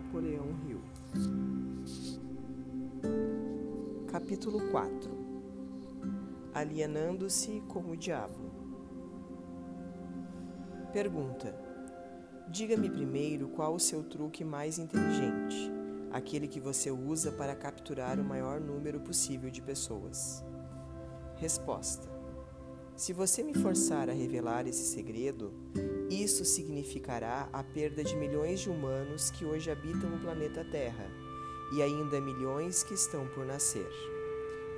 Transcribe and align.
Napoleão 0.00 0.46
Hill. 0.66 0.80
Capítulo 4.10 4.70
4 4.70 5.10
Alienando-se 6.54 7.62
com 7.68 7.90
o 7.90 7.96
Diabo 7.96 8.50
Pergunta: 10.90 11.54
Diga-me 12.48 12.88
primeiro 12.88 13.48
qual 13.48 13.74
o 13.74 13.80
seu 13.80 14.02
truque 14.02 14.42
mais 14.42 14.78
inteligente, 14.78 15.70
aquele 16.10 16.48
que 16.48 16.60
você 16.60 16.90
usa 16.90 17.30
para 17.30 17.54
capturar 17.54 18.18
o 18.18 18.24
maior 18.24 18.58
número 18.58 19.00
possível 19.00 19.50
de 19.50 19.60
pessoas. 19.60 20.42
Resposta: 21.36 22.08
Se 23.00 23.14
você 23.14 23.42
me 23.42 23.54
forçar 23.54 24.10
a 24.10 24.12
revelar 24.12 24.66
esse 24.66 24.84
segredo, 24.84 25.54
isso 26.10 26.44
significará 26.44 27.48
a 27.50 27.64
perda 27.64 28.04
de 28.04 28.14
milhões 28.14 28.60
de 28.60 28.68
humanos 28.68 29.30
que 29.30 29.42
hoje 29.42 29.70
habitam 29.70 30.14
o 30.14 30.20
planeta 30.20 30.62
Terra 30.70 31.10
e 31.74 31.80
ainda 31.80 32.20
milhões 32.20 32.82
que 32.82 32.92
estão 32.92 33.26
por 33.28 33.46
nascer. 33.46 33.88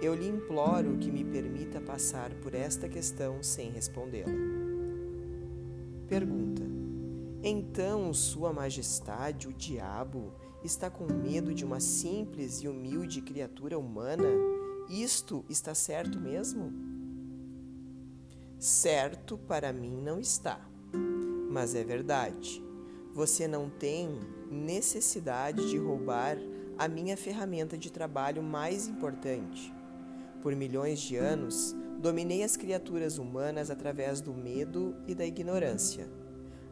Eu 0.00 0.14
lhe 0.14 0.28
imploro 0.28 0.98
que 0.98 1.10
me 1.10 1.24
permita 1.24 1.80
passar 1.80 2.32
por 2.34 2.54
esta 2.54 2.88
questão 2.88 3.42
sem 3.42 3.72
respondê-la. 3.72 4.30
Pergunta: 6.08 6.62
Então, 7.42 8.14
Sua 8.14 8.52
Majestade, 8.52 9.48
o 9.48 9.52
Diabo, 9.52 10.32
está 10.62 10.88
com 10.88 11.12
medo 11.12 11.52
de 11.52 11.64
uma 11.64 11.80
simples 11.80 12.62
e 12.62 12.68
humilde 12.68 13.20
criatura 13.20 13.76
humana? 13.76 14.28
Isto 14.88 15.44
está 15.48 15.74
certo 15.74 16.20
mesmo? 16.20 16.91
Certo 18.62 19.36
para 19.36 19.72
mim 19.72 19.90
não 19.90 20.20
está 20.20 20.60
mas 21.52 21.74
é 21.74 21.84
verdade. 21.84 22.64
Você 23.12 23.46
não 23.46 23.68
tem 23.68 24.18
necessidade 24.50 25.68
de 25.68 25.76
roubar 25.76 26.38
a 26.78 26.88
minha 26.88 27.14
ferramenta 27.14 27.76
de 27.76 27.92
trabalho 27.92 28.42
mais 28.42 28.88
importante. 28.88 29.72
Por 30.40 30.56
milhões 30.56 30.98
de 30.98 31.16
anos, 31.16 31.76
dominei 32.00 32.42
as 32.42 32.56
criaturas 32.56 33.18
humanas 33.18 33.70
através 33.70 34.22
do 34.22 34.32
medo 34.32 34.96
e 35.06 35.14
da 35.14 35.26
ignorância. 35.26 36.08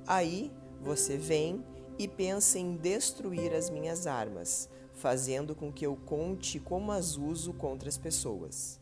Aí 0.07 0.51
você 0.81 1.19
vem 1.19 1.63
e 1.99 2.09
pensa 2.09 2.59
em 2.59 2.75
destruir 2.75 3.53
as 3.53 3.69
minhas 3.69 4.07
armas, 4.07 4.71
fazendo 4.95 5.55
com 5.55 5.71
que 5.71 5.85
eu 5.85 5.95
conte 5.95 6.59
como 6.59 6.91
as 6.91 7.19
uso 7.19 7.53
contra 7.53 7.91
as 7.91 7.99
pessoas. 7.99 8.80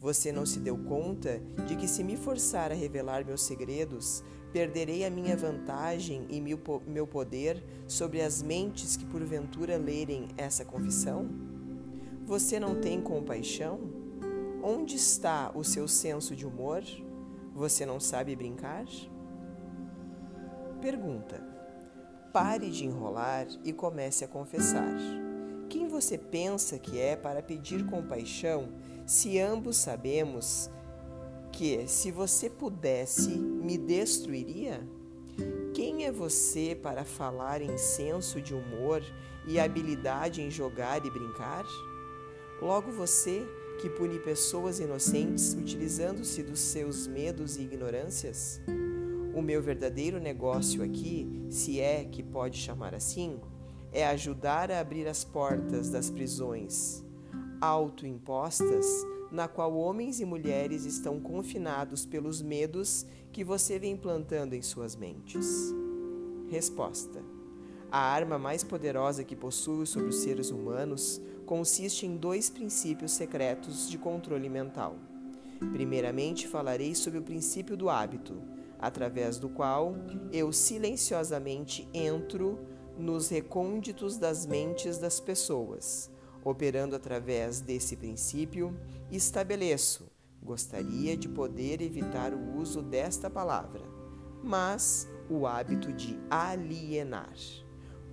Você 0.00 0.32
não 0.32 0.46
se 0.46 0.58
deu 0.58 0.78
conta 0.78 1.40
de 1.66 1.76
que, 1.76 1.86
se 1.86 2.02
me 2.02 2.16
forçar 2.16 2.72
a 2.72 2.74
revelar 2.74 3.24
meus 3.24 3.42
segredos, 3.42 4.24
Perderei 4.52 5.04
a 5.04 5.10
minha 5.10 5.36
vantagem 5.36 6.26
e 6.28 6.40
meu 6.40 7.06
poder 7.06 7.62
sobre 7.86 8.20
as 8.20 8.42
mentes 8.42 8.96
que 8.96 9.04
porventura 9.04 9.76
lerem 9.76 10.28
essa 10.36 10.64
confissão? 10.64 11.28
Você 12.26 12.58
não 12.58 12.80
tem 12.80 13.00
compaixão? 13.00 13.78
Onde 14.62 14.96
está 14.96 15.52
o 15.54 15.62
seu 15.62 15.86
senso 15.86 16.34
de 16.34 16.44
humor? 16.44 16.82
Você 17.54 17.86
não 17.86 18.00
sabe 18.00 18.34
brincar? 18.34 18.86
Pergunta: 20.80 21.40
Pare 22.32 22.70
de 22.70 22.84
enrolar 22.84 23.46
e 23.64 23.72
comece 23.72 24.24
a 24.24 24.28
confessar. 24.28 24.96
Quem 25.68 25.86
você 25.86 26.18
pensa 26.18 26.76
que 26.76 26.98
é 26.98 27.14
para 27.14 27.40
pedir 27.40 27.86
compaixão, 27.86 28.68
se 29.10 29.40
ambos 29.40 29.76
sabemos 29.76 30.70
que, 31.50 31.84
se 31.88 32.12
você 32.12 32.48
pudesse, 32.48 33.30
me 33.30 33.76
destruiria? 33.76 34.88
Quem 35.74 36.04
é 36.04 36.12
você 36.12 36.78
para 36.80 37.04
falar 37.04 37.60
em 37.60 37.76
senso 37.76 38.40
de 38.40 38.54
humor 38.54 39.02
e 39.48 39.58
habilidade 39.58 40.40
em 40.40 40.48
jogar 40.48 41.04
e 41.04 41.10
brincar? 41.10 41.64
Logo 42.62 42.92
você, 42.92 43.44
que 43.80 43.90
pune 43.90 44.20
pessoas 44.20 44.78
inocentes 44.78 45.54
utilizando-se 45.54 46.44
dos 46.44 46.60
seus 46.60 47.08
medos 47.08 47.56
e 47.56 47.62
ignorâncias? 47.62 48.60
O 49.34 49.42
meu 49.42 49.60
verdadeiro 49.60 50.20
negócio 50.20 50.84
aqui, 50.84 51.48
se 51.50 51.80
é 51.80 52.04
que 52.04 52.22
pode 52.22 52.58
chamar 52.58 52.94
assim, 52.94 53.40
é 53.90 54.06
ajudar 54.06 54.70
a 54.70 54.78
abrir 54.78 55.08
as 55.08 55.24
portas 55.24 55.90
das 55.90 56.08
prisões 56.08 57.09
autoimpostas 57.60 58.86
na 59.30 59.46
qual 59.46 59.76
homens 59.76 60.18
e 60.18 60.24
mulheres 60.24 60.84
estão 60.84 61.20
confinados 61.20 62.04
pelos 62.06 62.40
medos 62.40 63.06
que 63.30 63.44
você 63.44 63.78
vem 63.78 63.96
plantando 63.96 64.54
em 64.54 64.62
suas 64.62 64.96
mentes? 64.96 65.46
Resposta: 66.48 67.22
A 67.92 67.98
arma 67.98 68.38
mais 68.38 68.64
poderosa 68.64 69.22
que 69.22 69.36
possui 69.36 69.86
sobre 69.86 70.08
os 70.08 70.16
seres 70.16 70.50
humanos 70.50 71.20
consiste 71.46 72.06
em 72.06 72.16
dois 72.16 72.48
princípios 72.48 73.12
secretos 73.12 73.88
de 73.88 73.98
controle 73.98 74.48
mental. 74.48 74.96
Primeiramente, 75.72 76.48
falarei 76.48 76.94
sobre 76.94 77.18
o 77.18 77.22
princípio 77.22 77.76
do 77.76 77.90
hábito, 77.90 78.40
através 78.78 79.38
do 79.38 79.48
qual 79.48 79.94
eu 80.32 80.52
silenciosamente 80.52 81.86
entro 81.92 82.58
nos 82.98 83.28
recônditos 83.28 84.16
das 84.16 84.46
mentes 84.46 84.96
das 84.96 85.20
pessoas 85.20 86.10
Operando 86.44 86.96
através 86.96 87.60
desse 87.60 87.96
princípio, 87.96 88.74
estabeleço: 89.10 90.10
gostaria 90.42 91.16
de 91.16 91.28
poder 91.28 91.82
evitar 91.82 92.32
o 92.32 92.56
uso 92.56 92.82
desta 92.82 93.28
palavra, 93.28 93.82
mas 94.42 95.08
o 95.28 95.46
hábito 95.46 95.92
de 95.92 96.18
alienar. 96.30 97.34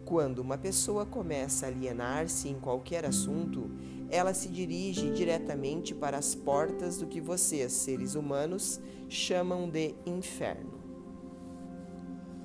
Quando 0.04 0.40
uma 0.40 0.58
pessoa 0.58 1.06
começa 1.06 1.66
a 1.66 1.70
alienar-se 1.70 2.48
em 2.48 2.60
qualquer 2.60 3.06
assunto, 3.06 3.70
ela 4.10 4.34
se 4.34 4.48
dirige 4.48 5.12
diretamente 5.12 5.94
para 5.94 6.18
as 6.18 6.34
portas 6.34 6.98
do 6.98 7.08
que 7.08 7.20
vocês, 7.20 7.74
seres 7.74 8.16
humanos, 8.16 8.80
chamam 9.10 9.70
de 9.70 9.96
inferno. 10.06 10.80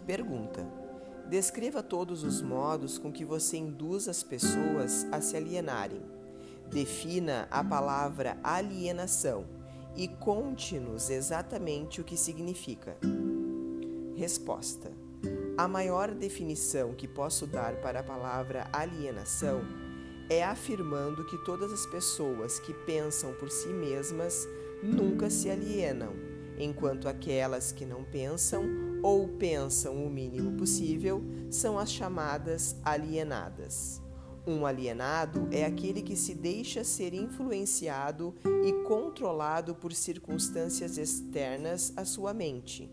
Pergunta 0.04 0.81
Descreva 1.32 1.82
todos 1.82 2.24
os 2.24 2.42
modos 2.42 2.98
com 2.98 3.10
que 3.10 3.24
você 3.24 3.56
induz 3.56 4.06
as 4.06 4.22
pessoas 4.22 5.06
a 5.10 5.18
se 5.22 5.34
alienarem. 5.34 6.02
Defina 6.70 7.48
a 7.50 7.64
palavra 7.64 8.36
alienação 8.44 9.46
e 9.96 10.08
conte-nos 10.08 11.08
exatamente 11.08 12.02
o 12.02 12.04
que 12.04 12.18
significa. 12.18 12.98
Resposta: 14.14 14.92
A 15.56 15.66
maior 15.66 16.10
definição 16.10 16.92
que 16.92 17.08
posso 17.08 17.46
dar 17.46 17.76
para 17.76 18.00
a 18.00 18.04
palavra 18.04 18.68
alienação 18.70 19.62
é 20.28 20.44
afirmando 20.44 21.24
que 21.24 21.42
todas 21.46 21.72
as 21.72 21.86
pessoas 21.86 22.58
que 22.58 22.74
pensam 22.84 23.32
por 23.36 23.50
si 23.50 23.70
mesmas 23.70 24.46
nunca 24.82 25.30
se 25.30 25.48
alienam, 25.48 26.12
enquanto 26.58 27.08
aquelas 27.08 27.72
que 27.72 27.86
não 27.86 28.04
pensam 28.04 28.81
ou 29.02 29.28
pensam 29.28 30.04
o 30.06 30.08
mínimo 30.08 30.52
possível 30.52 31.22
são 31.50 31.78
as 31.78 31.90
chamadas 31.90 32.76
alienadas. 32.84 34.00
Um 34.46 34.66
alienado 34.66 35.48
é 35.52 35.64
aquele 35.64 36.02
que 36.02 36.16
se 36.16 36.34
deixa 36.34 36.82
ser 36.82 37.14
influenciado 37.14 38.34
e 38.64 38.72
controlado 38.84 39.74
por 39.74 39.92
circunstâncias 39.92 40.98
externas 40.98 41.92
à 41.96 42.04
sua 42.04 42.34
mente. 42.34 42.90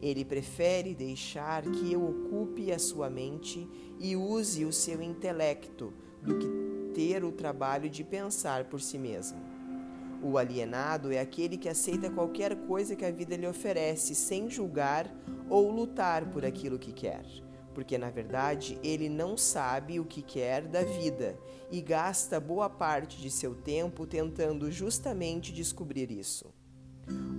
Ele 0.00 0.24
prefere 0.24 0.94
deixar 0.94 1.62
que 1.62 1.92
eu 1.92 2.08
ocupe 2.08 2.72
a 2.72 2.78
sua 2.78 3.10
mente 3.10 3.68
e 3.98 4.16
use 4.16 4.64
o 4.64 4.72
seu 4.72 5.02
intelecto 5.02 5.92
do 6.22 6.38
que 6.38 6.48
ter 6.94 7.22
o 7.22 7.32
trabalho 7.32 7.90
de 7.90 8.02
pensar 8.02 8.64
por 8.64 8.80
si 8.80 8.96
mesmo. 8.96 9.38
O 10.22 10.36
alienado 10.36 11.12
é 11.12 11.20
aquele 11.20 11.56
que 11.56 11.68
aceita 11.68 12.10
qualquer 12.10 12.56
coisa 12.66 12.96
que 12.96 13.04
a 13.04 13.10
vida 13.10 13.36
lhe 13.36 13.46
oferece 13.46 14.14
sem 14.14 14.50
julgar 14.50 15.08
ou 15.48 15.70
lutar 15.70 16.26
por 16.26 16.44
aquilo 16.44 16.78
que 16.78 16.92
quer, 16.92 17.24
porque 17.72 17.96
na 17.96 18.10
verdade 18.10 18.78
ele 18.82 19.08
não 19.08 19.36
sabe 19.36 20.00
o 20.00 20.04
que 20.04 20.20
quer 20.20 20.66
da 20.66 20.82
vida 20.82 21.38
e 21.70 21.80
gasta 21.80 22.40
boa 22.40 22.68
parte 22.68 23.20
de 23.20 23.30
seu 23.30 23.54
tempo 23.54 24.06
tentando 24.06 24.72
justamente 24.72 25.52
descobrir 25.52 26.10
isso. 26.10 26.52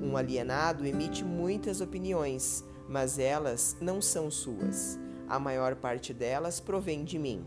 Um 0.01 0.15
alienado 0.15 0.85
emite 0.85 1.23
muitas 1.23 1.81
opiniões, 1.81 2.63
mas 2.87 3.19
elas 3.19 3.75
não 3.81 4.01
são 4.01 4.31
suas. 4.31 4.97
A 5.27 5.37
maior 5.37 5.75
parte 5.75 6.13
delas 6.13 6.59
provém 6.59 7.03
de 7.03 7.19
mim. 7.19 7.45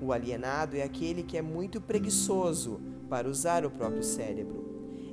O 0.00 0.12
alienado 0.12 0.76
é 0.76 0.82
aquele 0.82 1.22
que 1.22 1.36
é 1.36 1.42
muito 1.42 1.80
preguiçoso 1.80 2.80
para 3.10 3.28
usar 3.28 3.66
o 3.66 3.70
próprio 3.70 4.04
cérebro. 4.04 4.64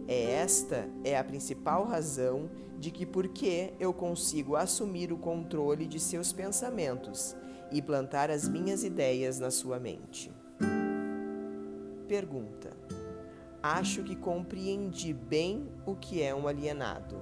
É 0.07 0.35
esta 0.35 0.87
é 1.03 1.17
a 1.17 1.23
principal 1.23 1.83
razão 1.83 2.49
de 2.79 2.91
que 2.91 3.05
porque 3.05 3.73
eu 3.79 3.91
consigo 3.91 4.55
assumir 4.55 5.11
o 5.11 5.17
controle 5.17 5.87
de 5.87 5.99
seus 5.99 6.31
pensamentos 6.31 7.35
e 7.71 7.81
plantar 7.81 8.29
as 8.29 8.47
minhas 8.47 8.83
ideias 8.83 9.39
na 9.39 9.51
sua 9.51 9.79
mente. 9.79 10.31
Pergunta: 12.07 12.71
Acho 13.61 14.03
que 14.03 14.15
compreendi 14.15 15.11
bem 15.11 15.67
o 15.85 15.95
que 15.95 16.21
é 16.21 16.33
um 16.33 16.47
alienado. 16.47 17.17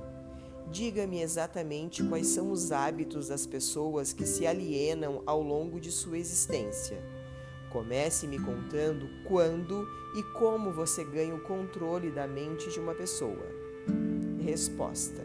Diga-me 0.70 1.22
exatamente 1.22 2.04
quais 2.04 2.28
são 2.28 2.52
os 2.52 2.72
hábitos 2.72 3.30
das 3.30 3.48
pessoas 3.48 4.12
que 4.12 4.26
se 4.26 4.46
alienam 4.46 5.24
ao 5.26 5.42
longo 5.42 5.80
de 5.80 5.92
sua 5.92 6.18
existência. 6.18 7.02
Comece 7.76 8.26
me 8.26 8.40
contando 8.40 9.10
quando 9.26 9.86
e 10.16 10.24
como 10.24 10.72
você 10.72 11.04
ganha 11.04 11.36
o 11.36 11.42
controle 11.42 12.10
da 12.10 12.26
mente 12.26 12.72
de 12.72 12.80
uma 12.80 12.96
pessoa. 12.96 13.46
Resposta: 14.40 15.22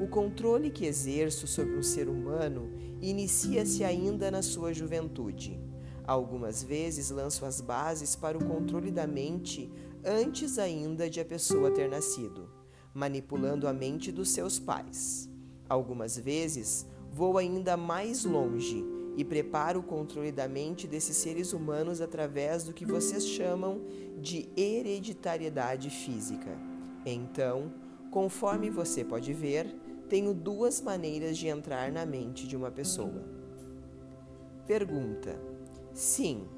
O 0.00 0.08
controle 0.08 0.70
que 0.70 0.86
exerço 0.86 1.46
sobre 1.46 1.76
um 1.76 1.82
ser 1.82 2.08
humano 2.08 2.72
inicia-se 3.02 3.84
ainda 3.84 4.30
na 4.30 4.40
sua 4.40 4.72
juventude. 4.72 5.60
Algumas 6.06 6.62
vezes 6.62 7.10
lanço 7.10 7.44
as 7.44 7.60
bases 7.60 8.16
para 8.16 8.38
o 8.38 8.44
controle 8.46 8.90
da 8.90 9.06
mente 9.06 9.70
antes 10.02 10.58
ainda 10.58 11.10
de 11.10 11.20
a 11.20 11.24
pessoa 11.24 11.70
ter 11.70 11.90
nascido, 11.90 12.48
manipulando 12.94 13.68
a 13.68 13.74
mente 13.74 14.10
dos 14.10 14.30
seus 14.30 14.58
pais. 14.58 15.28
Algumas 15.68 16.16
vezes 16.16 16.86
vou 17.12 17.36
ainda 17.36 17.76
mais 17.76 18.24
longe 18.24 18.93
e 19.16 19.24
preparo 19.24 19.80
o 19.80 19.82
controle 19.82 20.32
da 20.32 20.48
mente 20.48 20.86
desses 20.86 21.16
seres 21.16 21.52
humanos 21.52 22.00
através 22.00 22.64
do 22.64 22.72
que 22.72 22.84
vocês 22.84 23.26
chamam 23.26 23.80
de 24.20 24.48
hereditariedade 24.56 25.90
física. 25.90 26.58
Então, 27.06 27.72
conforme 28.10 28.70
você 28.70 29.04
pode 29.04 29.32
ver, 29.32 29.66
tenho 30.08 30.34
duas 30.34 30.80
maneiras 30.80 31.36
de 31.38 31.48
entrar 31.48 31.90
na 31.92 32.04
mente 32.04 32.46
de 32.46 32.56
uma 32.56 32.70
pessoa. 32.70 33.24
Pergunta: 34.66 35.38
Sim, 35.92 36.48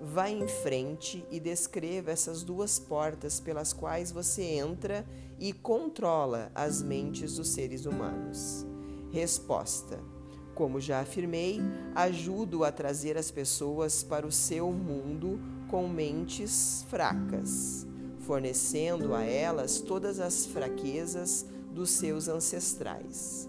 vá 0.00 0.28
em 0.28 0.46
frente 0.46 1.24
e 1.30 1.40
descreva 1.40 2.10
essas 2.10 2.42
duas 2.42 2.78
portas 2.78 3.40
pelas 3.40 3.72
quais 3.72 4.12
você 4.12 4.42
entra 4.42 5.04
e 5.38 5.52
controla 5.52 6.50
as 6.54 6.82
mentes 6.82 7.36
dos 7.36 7.48
seres 7.48 7.86
humanos. 7.86 8.66
Resposta: 9.10 10.13
Como 10.54 10.80
já 10.80 11.00
afirmei, 11.00 11.60
ajudo 11.94 12.64
a 12.64 12.70
trazer 12.70 13.18
as 13.18 13.30
pessoas 13.30 14.04
para 14.04 14.26
o 14.26 14.32
seu 14.32 14.70
mundo 14.70 15.40
com 15.68 15.88
mentes 15.88 16.84
fracas, 16.88 17.84
fornecendo 18.20 19.14
a 19.14 19.24
elas 19.24 19.80
todas 19.80 20.20
as 20.20 20.46
fraquezas 20.46 21.44
dos 21.72 21.90
seus 21.90 22.28
ancestrais. 22.28 23.48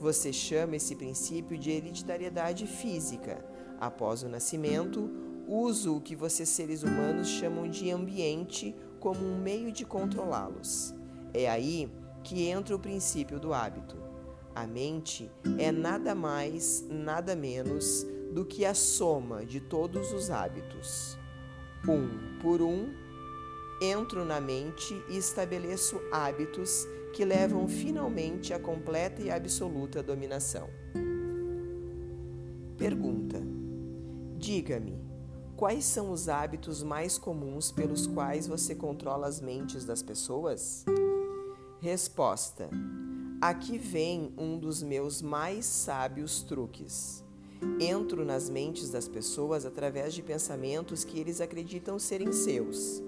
Você 0.00 0.32
chama 0.32 0.76
esse 0.76 0.94
princípio 0.94 1.58
de 1.58 1.70
hereditariedade 1.70 2.66
física. 2.66 3.44
Após 3.78 4.22
o 4.22 4.28
nascimento, 4.28 5.10
uso 5.46 5.96
o 5.96 6.00
que 6.00 6.16
vocês 6.16 6.48
seres 6.48 6.82
humanos 6.82 7.28
chamam 7.28 7.68
de 7.68 7.90
ambiente 7.90 8.74
como 9.00 9.20
um 9.20 9.36
meio 9.36 9.70
de 9.70 9.84
controlá-los. 9.84 10.94
É 11.34 11.48
aí 11.48 11.90
que 12.22 12.46
entra 12.46 12.74
o 12.74 12.78
princípio 12.78 13.38
do 13.38 13.52
hábito. 13.52 13.96
A 14.58 14.66
mente 14.66 15.30
é 15.56 15.70
nada 15.70 16.16
mais, 16.16 16.84
nada 16.90 17.36
menos 17.36 18.04
do 18.32 18.44
que 18.44 18.64
a 18.64 18.74
soma 18.74 19.46
de 19.46 19.60
todos 19.60 20.12
os 20.12 20.30
hábitos. 20.30 21.16
Um 21.88 22.40
por 22.42 22.60
um, 22.60 22.92
entro 23.80 24.24
na 24.24 24.40
mente 24.40 25.00
e 25.08 25.16
estabeleço 25.16 26.00
hábitos 26.10 26.88
que 27.14 27.24
levam 27.24 27.68
finalmente 27.68 28.52
à 28.52 28.58
completa 28.58 29.22
e 29.22 29.30
absoluta 29.30 30.02
dominação. 30.02 30.68
Pergunta: 32.76 33.40
Diga-me, 34.36 35.00
quais 35.56 35.84
são 35.84 36.10
os 36.10 36.28
hábitos 36.28 36.82
mais 36.82 37.16
comuns 37.16 37.70
pelos 37.70 38.08
quais 38.08 38.48
você 38.48 38.74
controla 38.74 39.28
as 39.28 39.40
mentes 39.40 39.84
das 39.84 40.02
pessoas? 40.02 40.84
Resposta: 41.80 42.68
Aqui 43.40 43.78
vem 43.78 44.32
um 44.36 44.58
dos 44.58 44.82
meus 44.82 45.22
mais 45.22 45.64
sábios 45.64 46.42
truques. 46.42 47.22
Entro 47.78 48.24
nas 48.24 48.50
mentes 48.50 48.90
das 48.90 49.06
pessoas 49.06 49.64
através 49.64 50.12
de 50.12 50.24
pensamentos 50.24 51.04
que 51.04 51.20
eles 51.20 51.40
acreditam 51.40 52.00
serem 52.00 52.32
seus. 52.32 53.00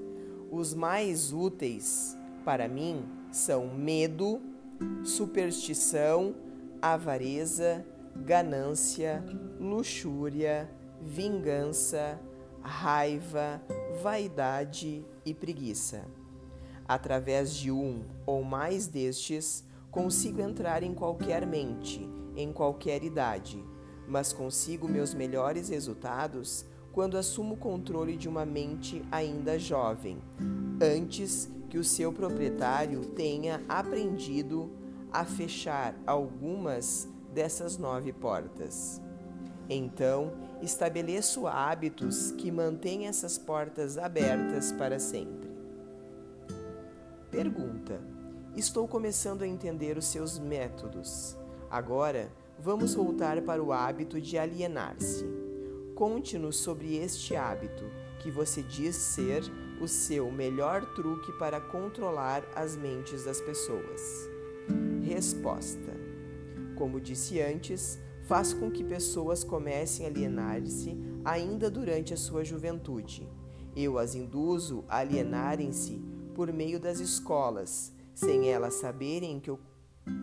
Os 0.49 0.73
mais 0.73 1.33
úteis, 1.33 2.17
para 2.45 2.69
mim, 2.69 3.05
são 3.33 3.75
medo, 3.75 4.41
superstição, 5.03 6.37
avareza, 6.81 7.85
ganância, 8.15 9.25
luxúria, 9.59 10.71
vingança, 11.03 12.21
raiva, 12.63 13.61
vaidade 14.01 15.05
e 15.27 15.35
preguiça. 15.35 16.05
Através 16.87 17.53
de 17.53 17.73
um 17.73 18.05
ou 18.25 18.45
mais 18.45 18.87
destes, 18.87 19.65
consigo 19.91 20.41
entrar 20.41 20.83
em 20.83 20.95
qualquer 20.95 21.47
mente, 21.47 22.09
em 22.37 22.53
qualquer 22.53 23.03
idade, 23.03 23.63
mas 24.07 24.33
consigo 24.33 24.89
meus 24.89 25.15
melhores 25.15 25.69
resultados 25.69 26.65
quando 26.93 27.17
assumo 27.17 27.55
o 27.55 27.59
controle 27.59 28.17
de 28.17 28.29
uma 28.29 28.45
mente 28.45 29.03
ainda 29.11 29.59
jovem, 29.59 30.19
antes 30.81 31.49
que 31.69 31.79
o 31.79 31.85
seu 31.85 32.13
proprietário 32.13 33.05
tenha 33.05 33.63
aprendido 33.69 34.71
a 35.13 35.25
fechar 35.25 35.95
algumas 36.07 37.09
dessas 37.33 37.79
nove 37.79 38.13
portas. 38.13 39.01
Então, 39.69 40.33
estabeleço 40.61 41.47
hábitos 41.47 42.33
que 42.33 42.51
mantêm 42.51 43.07
essas 43.07 43.39
portas 43.39 43.97
abertas 43.97 44.73
para 44.73 44.99
sempre. 44.99 45.49
Pergunta: 47.31 48.01
Estou 48.57 48.89
começando 48.89 49.43
a 49.43 49.47
entender 49.47 49.97
os 49.97 50.07
seus 50.07 50.39
métodos. 50.39 51.37
Agora, 51.71 52.33
vamos 52.59 52.95
voltar 52.95 53.41
para 53.43 53.63
o 53.63 53.73
hábito 53.73 54.21
de 54.21 54.37
alienar-se. 54.37 55.25
Conte-nos 55.95 56.57
sobre 56.57 56.97
este 56.97 57.37
hábito, 57.37 57.85
que 58.19 58.29
você 58.29 58.61
diz 58.61 58.97
ser 58.97 59.45
o 59.81 59.87
seu 59.87 60.33
melhor 60.33 60.85
truque 60.95 61.31
para 61.39 61.61
controlar 61.61 62.43
as 62.57 62.77
mentes 62.77 63.25
das 63.25 63.41
pessoas. 63.41 64.29
Resposta: 65.05 65.97
Como 66.77 67.01
disse 67.01 67.41
antes, 67.41 68.01
faz 68.25 68.53
com 68.53 68.69
que 68.69 68.83
pessoas 68.83 69.45
comecem 69.45 70.07
a 70.07 70.09
alienar-se 70.09 70.99
ainda 71.25 71.71
durante 71.71 72.13
a 72.13 72.17
sua 72.17 72.45
juventude. 72.45 73.29
Eu 73.77 73.97
as 73.97 74.17
induzo 74.17 74.85
a 74.89 74.99
alienarem-se 74.99 76.03
por 76.35 76.53
meio 76.53 76.81
das 76.81 76.99
escolas, 76.99 77.93
sem 78.15 78.51
elas 78.51 78.75
saberem 78.75 79.41
que, 79.41 79.53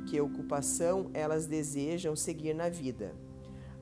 que 0.08 0.22
ocupação 0.22 1.10
elas 1.14 1.46
desejam 1.46 2.16
seguir 2.16 2.54
na 2.54 2.70
vida. 2.70 3.16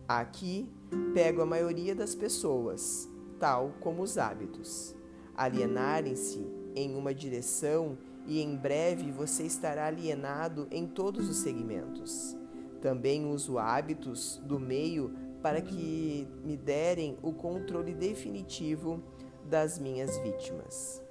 Aqui 0.08 0.70
pego 1.14 1.42
a 1.42 1.46
maioria 1.46 1.96
das 1.96 2.14
pessoas, 2.14 3.10
tal 3.40 3.74
como 3.80 4.04
os 4.04 4.18
hábitos 4.18 4.96
alienarem-se 5.36 6.48
em 6.76 6.96
uma 6.96 7.14
direção 7.14 7.98
e 8.26 8.42
em 8.42 8.56
breve 8.56 9.12
você 9.12 9.44
estará 9.44 9.88
alienado 9.88 10.68
em 10.72 10.88
todos 10.88 11.30
os 11.30 11.38
segmentos. 11.38 12.36
Também 12.82 13.26
uso 13.26 13.58
hábitos 13.58 14.42
do 14.46 14.60
meio 14.60 15.14
para 15.42 15.62
que 15.62 16.28
me 16.44 16.58
derem 16.58 17.18
o 17.22 17.34
controle 17.34 17.94
definitivo 17.94 19.02
das 19.48 19.78
minhas 19.78 20.18
vítimas. 20.20 21.02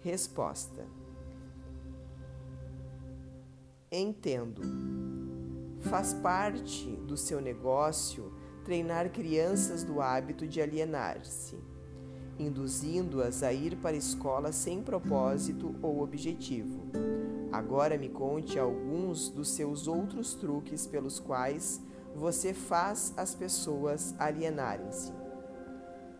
Resposta: 0.00 0.86
Entendo. 3.92 4.62
Faz 5.82 6.14
parte 6.14 6.90
do 7.06 7.16
seu 7.16 7.40
negócio 7.40 8.32
treinar 8.64 9.10
crianças 9.10 9.84
do 9.84 10.00
hábito 10.00 10.48
de 10.48 10.62
alienar-se 10.62 11.58
induzindo-as 12.38 13.42
a 13.42 13.52
ir 13.52 13.76
para 13.76 13.94
a 13.94 13.98
escola 13.98 14.52
sem 14.52 14.82
propósito 14.82 15.74
ou 15.82 16.02
objetivo. 16.02 16.90
Agora 17.52 17.98
me 17.98 18.08
conte 18.08 18.58
alguns 18.58 19.28
dos 19.28 19.50
seus 19.50 19.86
outros 19.86 20.34
truques 20.34 20.86
pelos 20.86 21.20
quais 21.20 21.80
você 22.14 22.54
faz 22.54 23.12
as 23.16 23.34
pessoas 23.34 24.14
alienarem-se. 24.18 25.12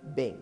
Bem, 0.02 0.37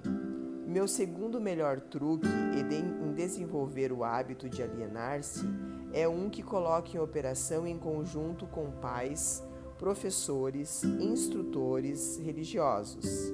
meu 0.67 0.89
segundo 0.89 1.41
melhor 1.41 1.81
truque 1.81 2.29
em 2.29 3.13
desenvolver 3.13 3.93
o 3.93 4.03
hábito 4.05 4.49
de 4.49 4.63
alienar-se 4.63 5.47
é 5.93 6.09
um 6.09 6.31
que 6.31 6.43
coloque 6.43 6.97
em 6.97 7.01
operação 7.01 7.67
em 7.67 7.79
conjunto 7.79 8.47
com 8.47 8.71
pais, 8.71 9.43
professores, 9.79 10.85
instrutores 10.85 12.19
religiosos 12.19 13.33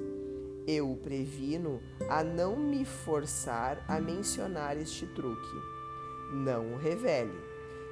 eu 0.67 0.91
o 0.91 0.97
previno 0.97 1.79
a 2.09 2.21
não 2.21 2.57
me 2.57 2.83
forçar 2.83 3.83
a 3.87 4.01
mencionar 4.01 4.77
este 4.77 5.07
truque. 5.07 5.55
Não 6.33 6.73
o 6.73 6.77
revele. 6.77 7.39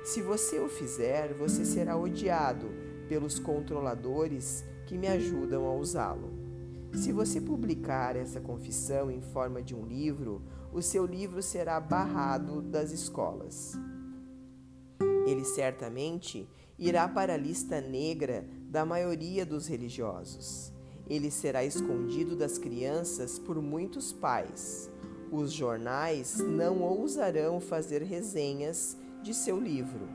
Se 0.03 0.22
você 0.22 0.60
o 0.60 0.67
fizer, 0.67 1.34
você 1.34 1.63
será 1.63 1.95
odiado 1.95 2.67
pelos 3.07 3.39
controladores 3.39 4.65
que 4.86 4.98
me 4.98 5.07
ajudam 5.07 5.65
a 5.65 5.74
usá-lo. 5.74 6.34
Se 6.93 7.13
você 7.13 7.39
publicar 7.39 8.17
essa 8.17 8.41
confissão 8.41 9.10
em 9.10 9.22
forma 9.22 9.62
de 9.62 9.74
um 9.74 9.86
livro, 9.86 10.41
o 10.74 10.81
seu 10.81 11.05
livro 11.05 11.41
será 11.41 11.79
barrado 11.79 12.62
das 12.62 12.91
escolas. 12.91 13.74
Eles 15.25 15.48
certamente 15.50 16.48
irá 16.77 17.08
para 17.08 17.34
a 17.34 17.38
lista 17.38 17.82
negra 17.82 18.46
da 18.70 18.86
maioria 18.86 19.46
dos 19.46 19.67
religiosos. 19.67 20.72
Ele 21.10 21.32
será 21.32 21.63
escondido 21.63 22.36
das 22.36 22.58
crianças 22.58 23.39
por 23.39 23.62
muitos 23.62 24.12
pais. 24.12 24.89
Os 25.32 25.51
jornais 25.51 26.38
não 26.38 26.82
ousarão 26.82 27.60
fazer 27.60 28.01
resenhas 28.01 28.98
de 29.22 29.34
seu 29.34 29.60
livro. 29.60 30.08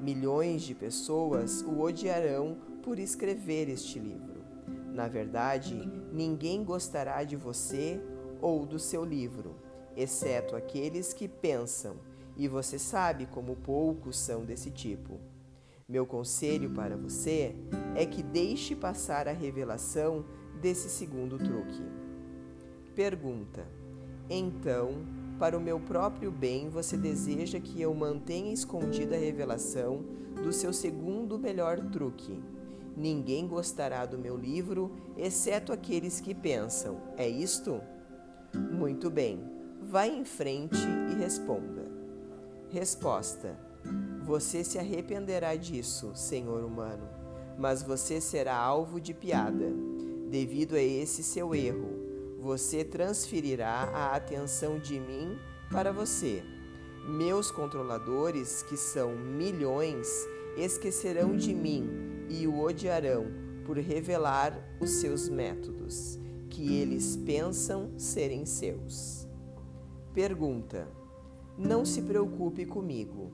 Milhões 0.00 0.62
de 0.62 0.74
pessoas 0.74 1.62
o 1.62 1.80
odiarão 1.80 2.56
por 2.82 2.98
escrever 2.98 3.68
este 3.68 3.98
livro. 3.98 4.36
Na 4.92 5.08
verdade, 5.08 5.74
ninguém 6.12 6.64
gostará 6.64 7.22
de 7.24 7.36
você 7.36 8.00
ou 8.40 8.64
do 8.64 8.78
seu 8.78 9.04
livro, 9.04 9.56
exceto 9.96 10.56
aqueles 10.56 11.12
que 11.12 11.28
pensam, 11.28 11.96
e 12.36 12.48
você 12.48 12.78
sabe 12.78 13.26
como 13.26 13.56
poucos 13.56 14.18
são 14.18 14.44
desse 14.44 14.70
tipo. 14.70 15.18
Meu 15.88 16.04
conselho 16.04 16.70
para 16.70 16.96
você 16.96 17.54
é 17.94 18.04
que 18.04 18.22
deixe 18.22 18.74
passar 18.74 19.28
a 19.28 19.32
revelação 19.32 20.24
desse 20.60 20.88
segundo 20.88 21.38
truque. 21.38 21.82
Pergunta: 22.94 23.66
Então, 24.28 25.06
para 25.38 25.56
o 25.56 25.60
meu 25.60 25.78
próprio 25.78 26.32
bem, 26.32 26.68
você 26.68 26.96
deseja 26.96 27.60
que 27.60 27.80
eu 27.80 27.94
mantenha 27.94 28.52
escondida 28.52 29.14
a 29.14 29.18
revelação 29.18 30.04
do 30.42 30.52
seu 30.52 30.72
segundo 30.72 31.38
melhor 31.38 31.78
truque? 31.90 32.42
Ninguém 32.96 33.46
gostará 33.46 34.06
do 34.06 34.18
meu 34.18 34.36
livro, 34.36 34.90
exceto 35.18 35.72
aqueles 35.72 36.18
que 36.18 36.34
pensam. 36.34 36.96
É 37.18 37.28
isto? 37.28 37.80
Muito 38.72 39.10
bem. 39.10 39.38
Vá 39.82 40.06
em 40.06 40.24
frente 40.24 40.80
e 41.12 41.14
responda. 41.14 41.75
Resposta: 42.68 43.56
você 44.24 44.64
se 44.64 44.78
arrependerá 44.78 45.54
disso, 45.54 46.10
Senhor 46.14 46.64
humano, 46.64 47.08
mas 47.56 47.82
você 47.82 48.20
será 48.20 48.56
alvo 48.56 49.00
de 49.00 49.14
piada. 49.14 49.72
Devido 50.28 50.74
a 50.74 50.82
esse 50.82 51.22
seu 51.22 51.54
erro, 51.54 51.88
você 52.40 52.84
transferirá 52.84 53.88
a 53.94 54.16
atenção 54.16 54.78
de 54.78 54.98
mim 54.98 55.38
para 55.70 55.92
você. 55.92 56.42
Meus 57.08 57.52
controladores, 57.52 58.64
que 58.64 58.76
são 58.76 59.14
milhões, 59.16 60.08
esquecerão 60.56 61.36
de 61.36 61.54
mim 61.54 61.88
e 62.28 62.48
o 62.48 62.60
odiarão 62.60 63.26
por 63.64 63.76
revelar 63.78 64.58
os 64.80 64.90
seus 64.90 65.28
métodos, 65.28 66.18
que 66.50 66.76
eles 66.76 67.16
pensam 67.16 67.92
serem 67.96 68.44
seus. 68.44 69.28
Pergunta: 70.12 70.88
Não 71.58 71.84
se 71.84 72.02
preocupe 72.02 72.66
comigo 72.66 73.32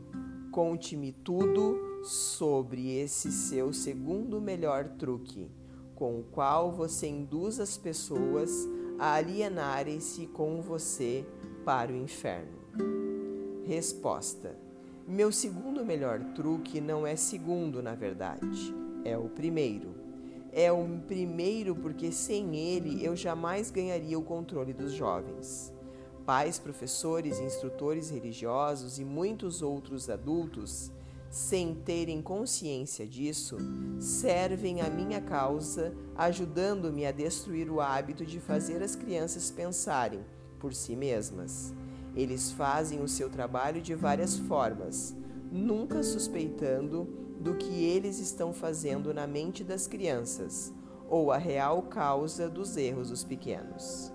Conte-me 0.53 1.13
tudo 1.13 2.03
sobre 2.05 2.99
esse 2.99 3.33
seu 3.33 3.73
segundo 3.73 4.39
melhor 4.39 4.87
truque, 4.87 5.51
com 5.95 6.21
o 6.21 6.25
qual 6.25 6.71
você 6.71 7.09
induz 7.09 7.59
as 7.59 7.79
pessoas 7.79 8.69
a 8.99 9.15
alienarem-se 9.15 10.27
com 10.27 10.61
você 10.61 11.25
para 11.65 11.91
o 11.91 11.97
inferno. 11.97 12.53
Resposta: 13.65 14.55
Meu 15.09 15.33
segundo 15.33 15.87
melhor 15.87 16.21
truque 16.35 16.83
não 16.83 17.07
é 17.07 17.17
segundo, 17.17 17.83
na 17.83 17.95
verdade, 17.95 18.75
é 19.07 19.17
o 19.17 19.31
primeiro. 19.31 19.95
É 20.53 20.71
o 20.71 20.87
primeiro 21.09 21.75
porque 21.75 22.13
sem 22.13 22.57
ele 22.57 23.03
eu 23.03 23.17
jamais 23.17 23.71
ganharia 23.71 24.19
o 24.19 24.23
controle 24.23 24.75
dos 24.75 24.93
jovens. 24.93 25.73
Pais, 26.25 26.59
professores, 26.59 27.41
instrutores 27.41 28.11
religiosos 28.11 28.99
e 28.99 29.05
muitos 29.05 29.61
outros 29.61 30.09
adultos, 30.09 30.93
sem 31.29 31.75
terem 31.75 32.23
consciência 32.23 33.07
disso, 33.07 33.57
servem 33.99 34.81
a 34.83 34.91
minha 34.91 35.21
causa, 35.21 35.95
ajudando-me 36.15 37.07
a 37.07 37.11
destruir 37.11 37.71
o 37.71 37.81
hábito 37.81 38.25
de 38.25 38.39
fazer 38.39 38.83
as 38.83 38.95
crianças 38.95 39.51
pensarem 39.51 40.21
por 40.61 40.75
si 40.75 40.95
mesmas. 40.95 41.75
Eles 42.15 42.53
fazem 42.53 43.03
o 43.03 43.09
seu 43.09 43.31
trabalho 43.31 43.81
de 43.81 43.95
várias 43.95 44.37
formas, 44.37 45.17
nunca 45.51 46.03
suspeitando 46.03 47.05
do 47.41 47.55
que 47.57 47.85
eles 47.85 48.21
estão 48.21 48.53
fazendo 48.53 49.13
na 49.13 49.27
mente 49.27 49.65
das 49.65 49.87
crianças 49.87 50.73
ou 51.09 51.33
a 51.33 51.37
real 51.37 51.83
causa 51.83 52.49
dos 52.49 52.77
erros 52.77 53.11
dos 53.11 53.25
pequenos. 53.25 54.13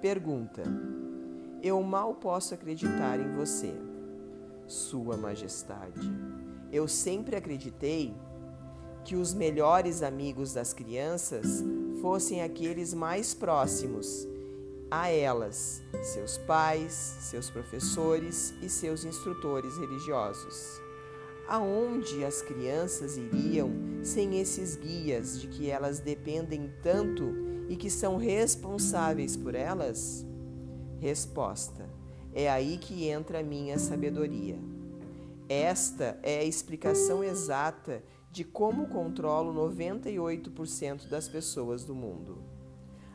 Pergunta: 0.00 0.62
eu 1.64 1.82
mal 1.82 2.14
posso 2.14 2.52
acreditar 2.52 3.18
em 3.18 3.34
você, 3.34 3.74
Sua 4.66 5.16
Majestade. 5.16 6.12
Eu 6.70 6.86
sempre 6.86 7.36
acreditei 7.36 8.14
que 9.02 9.16
os 9.16 9.32
melhores 9.32 10.02
amigos 10.02 10.52
das 10.52 10.74
crianças 10.74 11.64
fossem 12.02 12.42
aqueles 12.42 12.92
mais 12.92 13.32
próximos 13.32 14.28
a 14.90 15.08
elas, 15.08 15.82
seus 16.02 16.36
pais, 16.36 16.92
seus 16.92 17.48
professores 17.48 18.52
e 18.60 18.68
seus 18.68 19.06
instrutores 19.06 19.78
religiosos. 19.78 20.82
Aonde 21.48 22.26
as 22.26 22.42
crianças 22.42 23.16
iriam 23.16 23.72
sem 24.02 24.38
esses 24.38 24.76
guias 24.76 25.40
de 25.40 25.48
que 25.48 25.70
elas 25.70 25.98
dependem 25.98 26.70
tanto 26.82 27.34
e 27.70 27.76
que 27.76 27.88
são 27.88 28.18
responsáveis 28.18 29.34
por 29.34 29.54
elas? 29.54 30.26
Resposta: 31.04 31.86
É 32.32 32.48
aí 32.48 32.78
que 32.78 33.06
entra 33.06 33.40
a 33.40 33.42
minha 33.42 33.78
sabedoria. 33.78 34.58
Esta 35.46 36.18
é 36.22 36.38
a 36.38 36.44
explicação 36.44 37.22
exata 37.22 38.02
de 38.32 38.42
como 38.42 38.88
controlo 38.88 39.52
98% 39.52 41.06
das 41.06 41.28
pessoas 41.28 41.84
do 41.84 41.94
mundo. 41.94 42.38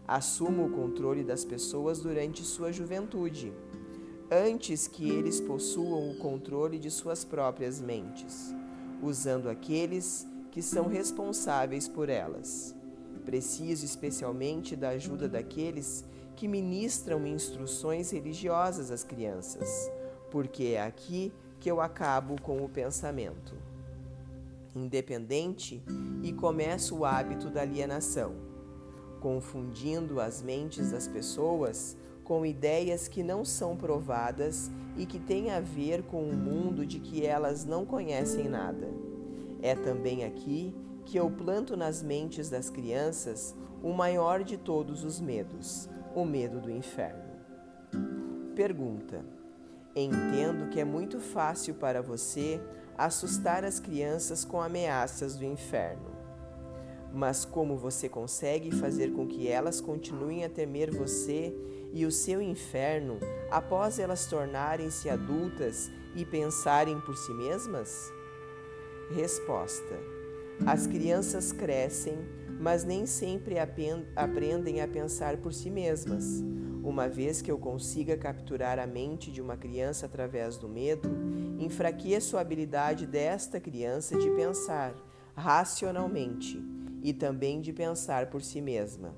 Assumo 0.07 0.67
o 0.67 0.69
controle 0.69 1.23
das 1.23 1.43
pessoas 1.43 1.99
durante 1.99 2.43
sua 2.43 2.71
juventude, 2.71 3.51
antes 4.29 4.87
que 4.87 5.09
eles 5.09 5.41
possuam 5.41 6.11
o 6.11 6.17
controle 6.19 6.77
de 6.77 6.91
suas 6.91 7.25
próprias 7.25 7.81
mentes, 7.81 8.53
usando 9.01 9.49
aqueles 9.49 10.27
que 10.51 10.61
são 10.61 10.87
responsáveis 10.87 11.87
por 11.87 12.07
elas. 12.07 12.75
Preciso 13.25 13.83
especialmente 13.83 14.75
da 14.75 14.89
ajuda 14.89 15.27
daqueles 15.27 16.05
que 16.39 16.47
ministram 16.47 17.27
instruções 17.27 18.11
religiosas 18.11 18.91
às 18.91 19.03
crianças, 19.03 19.91
porque 20.31 20.75
é 20.75 20.81
aqui 20.81 21.33
que 21.59 21.69
eu 21.69 21.81
acabo 21.81 22.41
com 22.41 22.63
o 22.63 22.69
pensamento 22.69 23.57
independente 24.73 25.83
e 26.23 26.31
começo 26.31 26.99
o 26.99 27.03
hábito 27.03 27.49
da 27.49 27.61
alienação, 27.61 28.35
confundindo 29.19 30.21
as 30.21 30.41
mentes 30.41 30.91
das 30.91 31.09
pessoas 31.09 31.97
com 32.23 32.45
ideias 32.45 33.09
que 33.09 33.21
não 33.21 33.43
são 33.43 33.75
provadas 33.75 34.71
e 34.95 35.05
que 35.05 35.19
têm 35.19 35.51
a 35.51 35.59
ver 35.59 36.03
com 36.03 36.23
um 36.23 36.37
mundo 36.37 36.85
de 36.85 36.99
que 36.99 37.25
elas 37.25 37.65
não 37.65 37.85
conhecem 37.85 38.47
nada. 38.47 38.87
É 39.61 39.75
também 39.75 40.23
aqui 40.23 40.73
que 41.03 41.17
eu 41.17 41.29
planto 41.29 41.75
nas 41.75 42.01
mentes 42.01 42.49
das 42.49 42.69
crianças 42.69 43.53
o 43.83 43.91
maior 43.91 44.41
de 44.41 44.55
todos 44.55 45.03
os 45.03 45.19
medos, 45.19 45.89
o 46.21 46.25
medo 46.25 46.59
do 46.59 46.69
inferno. 46.69 47.23
Pergunta: 48.55 49.23
Entendo 49.95 50.69
que 50.69 50.79
é 50.79 50.85
muito 50.85 51.19
fácil 51.19 51.75
para 51.75 52.01
você 52.01 52.61
assustar 52.97 53.63
as 53.63 53.79
crianças 53.79 54.43
com 54.43 54.61
ameaças 54.61 55.35
do 55.35 55.45
inferno. 55.45 56.09
Mas 57.13 57.43
como 57.43 57.75
você 57.75 58.07
consegue 58.07 58.71
fazer 58.71 59.13
com 59.13 59.25
que 59.25 59.47
elas 59.47 59.81
continuem 59.81 60.43
a 60.43 60.49
temer 60.49 60.91
você 60.91 61.55
e 61.91 62.05
o 62.05 62.11
seu 62.11 62.41
inferno 62.41 63.17
após 63.49 63.97
elas 63.97 64.27
tornarem-se 64.27 65.09
adultas 65.09 65.89
e 66.15 66.23
pensarem 66.23 66.99
por 67.01 67.17
si 67.17 67.33
mesmas? 67.33 68.11
Resposta: 69.11 69.97
As 70.67 70.85
crianças 70.85 71.51
crescem 71.51 72.19
mas 72.59 72.83
nem 72.83 73.05
sempre 73.05 73.55
aprendem 73.57 74.81
a 74.81 74.87
pensar 74.87 75.37
por 75.37 75.53
si 75.53 75.69
mesmas. 75.69 76.43
Uma 76.83 77.07
vez 77.07 77.41
que 77.41 77.49
eu 77.49 77.57
consiga 77.57 78.17
capturar 78.17 78.77
a 78.77 78.85
mente 78.85 79.31
de 79.31 79.41
uma 79.41 79.55
criança 79.55 80.05
através 80.05 80.57
do 80.57 80.67
medo, 80.67 81.09
enfraqueço 81.57 82.37
a 82.37 82.41
habilidade 82.41 83.05
desta 83.05 83.59
criança 83.59 84.17
de 84.17 84.29
pensar 84.31 84.93
racionalmente 85.35 86.61
e 87.01 87.13
também 87.13 87.61
de 87.61 87.71
pensar 87.71 88.29
por 88.29 88.41
si 88.41 88.59
mesma. 88.59 89.15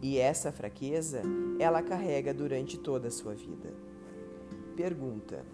E 0.00 0.18
essa 0.18 0.52
fraqueza 0.52 1.22
ela 1.58 1.82
carrega 1.82 2.32
durante 2.32 2.78
toda 2.78 3.08
a 3.08 3.10
sua 3.10 3.34
vida. 3.34 3.72
Pergunta: 4.76 5.44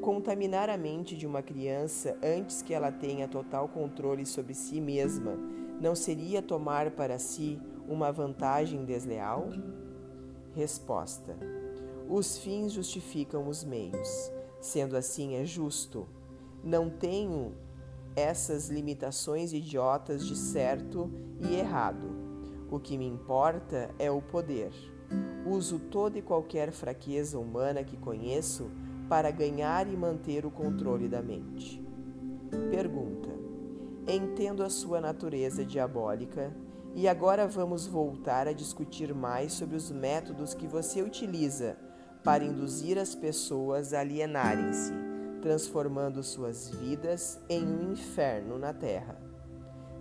Contaminar 0.00 0.70
a 0.70 0.78
mente 0.78 1.16
de 1.16 1.26
uma 1.26 1.42
criança 1.42 2.16
antes 2.22 2.62
que 2.62 2.72
ela 2.72 2.90
tenha 2.90 3.28
total 3.28 3.68
controle 3.68 4.24
sobre 4.24 4.54
si 4.54 4.80
mesma 4.80 5.57
não 5.80 5.94
seria 5.94 6.42
tomar 6.42 6.90
para 6.90 7.18
si 7.18 7.60
uma 7.88 8.12
vantagem 8.12 8.84
desleal? 8.84 9.48
Resposta: 10.54 11.36
Os 12.08 12.38
fins 12.38 12.72
justificam 12.72 13.48
os 13.48 13.64
meios. 13.64 14.32
Sendo 14.60 14.96
assim, 14.96 15.36
é 15.36 15.44
justo. 15.44 16.06
Não 16.64 16.90
tenho 16.90 17.54
essas 18.16 18.68
limitações 18.68 19.52
idiotas 19.52 20.26
de 20.26 20.34
certo 20.34 21.10
e 21.40 21.54
errado. 21.54 22.08
O 22.70 22.80
que 22.80 22.98
me 22.98 23.06
importa 23.06 23.90
é 23.98 24.10
o 24.10 24.20
poder. 24.20 24.72
Uso 25.46 25.78
toda 25.78 26.18
e 26.18 26.22
qualquer 26.22 26.72
fraqueza 26.72 27.38
humana 27.38 27.84
que 27.84 27.96
conheço 27.96 28.70
para 29.08 29.30
ganhar 29.30 29.90
e 29.90 29.96
manter 29.96 30.44
o 30.44 30.50
controle 30.50 31.08
da 31.08 31.22
mente. 31.22 31.82
Pergunta: 32.70 33.37
Entendo 34.08 34.62
a 34.62 34.70
sua 34.70 35.02
natureza 35.02 35.62
diabólica 35.62 36.50
e 36.94 37.06
agora 37.06 37.46
vamos 37.46 37.86
voltar 37.86 38.48
a 38.48 38.54
discutir 38.54 39.14
mais 39.14 39.52
sobre 39.52 39.76
os 39.76 39.90
métodos 39.90 40.54
que 40.54 40.66
você 40.66 41.02
utiliza 41.02 41.76
para 42.24 42.42
induzir 42.42 42.96
as 42.96 43.14
pessoas 43.14 43.92
a 43.92 44.00
alienarem-se, 44.00 44.94
transformando 45.42 46.22
suas 46.22 46.70
vidas 46.70 47.38
em 47.50 47.62
um 47.62 47.92
inferno 47.92 48.58
na 48.58 48.72
terra. 48.72 49.20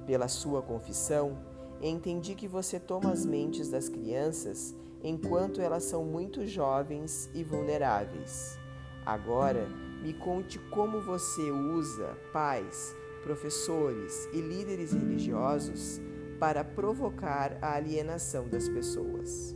Pela 0.05 0.29
sua 0.29 0.61
confissão, 0.61 1.37
entendi 1.81 2.33
que 2.33 2.47
você 2.47 2.79
toma 2.79 3.11
as 3.11 3.25
mentes 3.25 3.67
das 3.67 3.89
crianças 3.89 4.73
enquanto 5.03 5.59
elas 5.59 5.83
são 5.83 6.05
muito 6.05 6.47
jovens 6.47 7.29
e 7.33 7.43
vulneráveis. 7.43 8.57
Agora, 9.05 9.67
me 10.01 10.13
conte 10.13 10.57
como 10.69 11.01
você 11.01 11.51
usa 11.51 12.17
pais, 12.31 12.95
professores 13.27 14.29
e 14.31 14.39
líderes 14.39 14.93
religiosos 14.93 15.99
para 16.39 16.63
provocar 16.63 17.57
a 17.61 17.73
alienação 17.73 18.47
das 18.47 18.69
pessoas. 18.69 19.53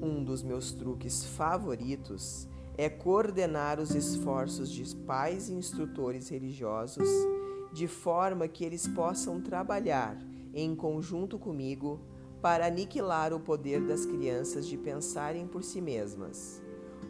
Um 0.00 0.22
dos 0.22 0.44
meus 0.44 0.70
truques 0.70 1.24
favoritos 1.24 2.48
é 2.78 2.88
coordenar 2.88 3.80
os 3.80 3.96
esforços 3.96 4.70
de 4.70 4.94
pais 4.94 5.48
e 5.48 5.54
instrutores 5.54 6.28
religiosos 6.28 7.08
de 7.72 7.88
forma 7.88 8.46
que 8.46 8.64
eles 8.64 8.86
possam 8.86 9.40
trabalhar 9.40 10.16
em 10.54 10.76
conjunto 10.76 11.36
comigo 11.36 12.00
para 12.40 12.66
aniquilar 12.66 13.32
o 13.32 13.40
poder 13.40 13.80
das 13.80 14.06
crianças 14.06 14.68
de 14.68 14.78
pensarem 14.78 15.48
por 15.48 15.64
si 15.64 15.80
mesmas. 15.80 16.61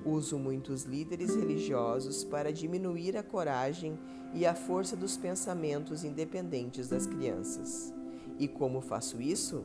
Uso 0.04 0.36
muitos 0.38 0.82
líderes 0.82 1.36
religiosos 1.36 2.24
para 2.24 2.52
diminuir 2.52 3.16
a 3.16 3.22
coragem 3.22 3.96
e 4.34 4.44
a 4.44 4.54
força 4.54 4.96
dos 4.96 5.16
pensamentos 5.16 6.02
independentes 6.02 6.88
das 6.88 7.06
crianças. 7.06 7.94
E 8.38 8.48
como 8.48 8.80
faço 8.80 9.22
isso? 9.22 9.64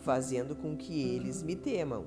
Fazendo 0.00 0.54
com 0.54 0.76
que 0.76 1.00
eles 1.00 1.42
me 1.42 1.56
temam. 1.56 2.06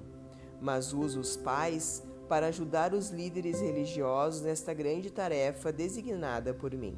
Mas 0.62 0.94
uso 0.94 1.20
os 1.20 1.36
pais 1.36 2.02
para 2.30 2.48
ajudar 2.48 2.94
os 2.94 3.10
líderes 3.10 3.60
religiosos 3.60 4.42
nesta 4.42 4.74
grande 4.74 5.12
tarefa 5.12 5.72
designada 5.72 6.54
por 6.54 6.74
mim. 6.74 6.98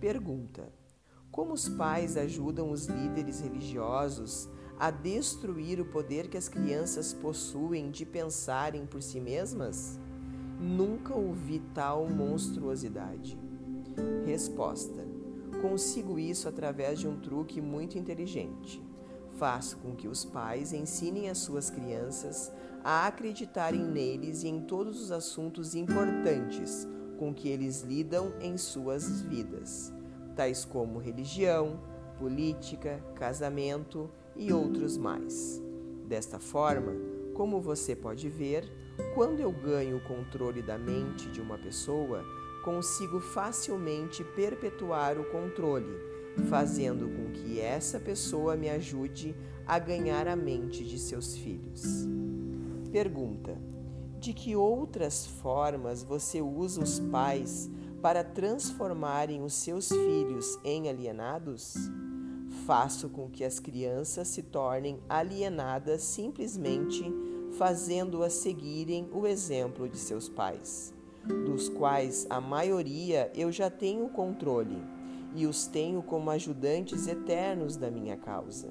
Pergunta: 0.00 0.72
Como 1.30 1.52
os 1.52 1.68
pais 1.68 2.16
ajudam 2.16 2.70
os 2.70 2.86
líderes 2.86 3.40
religiosos 3.40 4.48
a 4.80 4.90
destruir 4.90 5.78
o 5.78 5.84
poder 5.84 6.28
que 6.28 6.38
as 6.38 6.48
crianças 6.48 7.12
possuem 7.12 7.90
de 7.90 8.06
pensarem 8.06 8.86
por 8.86 9.02
si 9.02 9.20
mesmas? 9.20 10.00
Nunca 10.58 11.14
ouvi 11.14 11.60
tal 11.74 12.08
monstruosidade. 12.08 13.38
Resposta: 14.24 15.06
Consigo 15.60 16.18
isso 16.18 16.48
através 16.48 16.98
de 16.98 17.06
um 17.06 17.20
truque 17.20 17.60
muito 17.60 17.98
inteligente. 17.98 18.82
Faço 19.32 19.76
com 19.76 19.94
que 19.94 20.08
os 20.08 20.24
pais 20.24 20.72
ensinem 20.72 21.28
as 21.28 21.38
suas 21.38 21.68
crianças 21.68 22.50
a 22.82 23.06
acreditarem 23.06 23.84
neles 23.84 24.42
e 24.42 24.48
em 24.48 24.62
todos 24.62 24.98
os 25.02 25.12
assuntos 25.12 25.74
importantes 25.74 26.88
com 27.18 27.34
que 27.34 27.50
eles 27.50 27.82
lidam 27.82 28.32
em 28.40 28.56
suas 28.56 29.20
vidas, 29.20 29.92
tais 30.34 30.64
como 30.64 30.98
religião, 30.98 31.78
política, 32.18 33.04
casamento 33.14 34.10
e 34.40 34.52
outros 34.54 34.96
mais. 34.96 35.62
Desta 36.08 36.38
forma, 36.40 36.94
como 37.34 37.60
você 37.60 37.94
pode 37.94 38.28
ver, 38.30 38.64
quando 39.14 39.40
eu 39.40 39.52
ganho 39.52 39.98
o 39.98 40.00
controle 40.00 40.62
da 40.62 40.78
mente 40.78 41.28
de 41.28 41.42
uma 41.42 41.58
pessoa, 41.58 42.24
consigo 42.64 43.20
facilmente 43.20 44.24
perpetuar 44.24 45.18
o 45.18 45.24
controle, 45.24 45.94
fazendo 46.48 47.06
com 47.06 47.30
que 47.32 47.60
essa 47.60 48.00
pessoa 48.00 48.56
me 48.56 48.70
ajude 48.70 49.36
a 49.66 49.78
ganhar 49.78 50.26
a 50.26 50.34
mente 50.34 50.84
de 50.84 50.98
seus 50.98 51.36
filhos. 51.36 51.82
Pergunta: 52.90 53.58
De 54.18 54.32
que 54.32 54.56
outras 54.56 55.26
formas 55.26 56.02
você 56.02 56.40
usa 56.40 56.82
os 56.82 56.98
pais 56.98 57.70
para 58.00 58.24
transformarem 58.24 59.42
os 59.42 59.52
seus 59.52 59.88
filhos 59.90 60.58
em 60.64 60.88
alienados? 60.88 61.74
Faço 62.70 63.08
com 63.08 63.28
que 63.28 63.42
as 63.42 63.58
crianças 63.58 64.28
se 64.28 64.44
tornem 64.44 65.00
alienadas 65.08 66.02
simplesmente 66.02 67.02
fazendo-as 67.58 68.34
seguirem 68.34 69.08
o 69.12 69.26
exemplo 69.26 69.88
de 69.88 69.98
seus 69.98 70.28
pais, 70.28 70.94
dos 71.24 71.68
quais 71.68 72.28
a 72.30 72.40
maioria 72.40 73.28
eu 73.34 73.50
já 73.50 73.68
tenho 73.68 74.08
controle 74.10 74.80
e 75.34 75.48
os 75.48 75.66
tenho 75.66 76.00
como 76.00 76.30
ajudantes 76.30 77.08
eternos 77.08 77.76
da 77.76 77.90
minha 77.90 78.16
causa. 78.16 78.68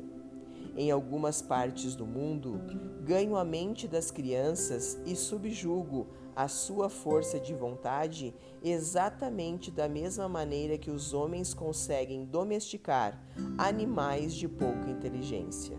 Em 0.80 0.92
algumas 0.92 1.42
partes 1.42 1.94
do 1.94 2.08
mundo, 2.08 2.62
ganho 3.04 3.36
a 3.36 3.44
mente 3.44 3.86
das 3.86 4.10
crianças 4.10 4.98
e 5.06 5.14
subjugo 5.14 6.08
a 6.34 6.48
sua 6.48 6.88
força 6.88 7.38
de 7.38 7.54
vontade 7.54 8.34
exatamente 8.64 9.72
da 9.72 9.90
mesma 9.90 10.30
maneira 10.30 10.78
que 10.78 10.90
os 10.90 11.14
homens 11.14 11.54
conseguem 11.54 12.24
domesticar 12.24 13.22
animais 13.58 14.34
de 14.34 14.48
pouca 14.48 14.90
inteligência. 14.90 15.78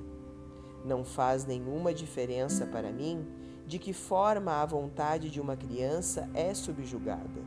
Não 0.85 1.03
faz 1.03 1.47
nenhuma 1.47 1.95
diferença 1.95 2.67
para 2.67 2.93
mim 2.93 3.27
de 3.67 3.79
que 3.79 3.95
forma 3.95 4.61
a 4.61 4.67
vontade 4.67 5.31
de 5.31 5.41
uma 5.41 5.57
criança 5.57 6.29
é 6.35 6.53
subjugada, 6.53 7.43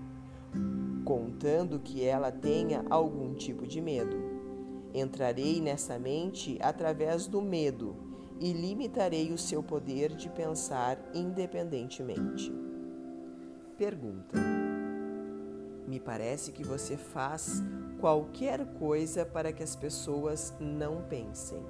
contando 1.05 1.79
que 1.79 2.03
ela 2.03 2.31
tenha 2.31 2.83
algum 2.89 3.35
tipo 3.35 3.67
de 3.67 3.79
medo. 3.79 4.22
Entrarei 4.93 5.59
nessa 5.59 5.97
mente 5.97 6.57
através 6.61 7.25
do 7.25 7.41
medo 7.41 7.95
e 8.39 8.53
limitarei 8.53 9.31
o 9.31 9.37
seu 9.37 9.63
poder 9.63 10.15
de 10.15 10.29
pensar 10.29 10.99
independentemente. 11.13 12.53
Pergunta: 13.77 14.37
Me 15.87 15.99
parece 15.99 16.51
que 16.51 16.63
você 16.63 16.95
faz 16.95 17.63
qualquer 17.99 18.65
coisa 18.73 19.25
para 19.25 19.51
que 19.51 19.63
as 19.63 19.75
pessoas 19.75 20.53
não 20.59 21.01
pensem. 21.03 21.63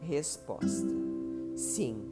Resposta: 0.00 0.94
Sim. 1.56 2.08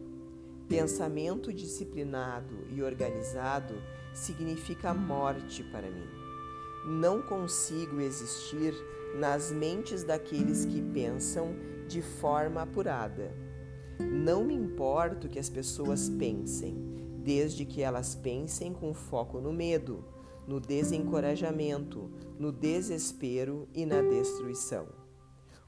Pensamento 0.69 1.51
disciplinado 1.51 2.67
e 2.71 2.83
organizado 2.83 3.75
significa 4.13 4.93
morte 4.93 5.63
para 5.65 5.91
mim. 5.91 6.18
Não 6.87 7.21
consigo 7.21 8.01
existir 8.01 8.75
nas 9.15 9.51
mentes 9.51 10.05
daqueles 10.05 10.65
que 10.65 10.81
pensam 10.81 11.55
de 11.87 12.03
forma 12.03 12.63
apurada. 12.63 13.35
Não 13.99 14.45
me 14.45 14.55
importo 14.55 15.29
que 15.29 15.39
as 15.39 15.51
pessoas 15.51 16.09
pensem 16.09 16.77
desde 17.19 17.65
que 17.65 17.83
elas 17.83 18.15
pensem 18.15 18.73
com 18.73 18.95
foco 18.95 19.41
no 19.41 19.53
medo, 19.53 20.05
no 20.47 20.61
desencorajamento, 20.61 22.11
no 22.39 22.51
desespero 22.51 23.69
e 23.75 23.85
na 23.85 24.01
destruição. 24.01 24.87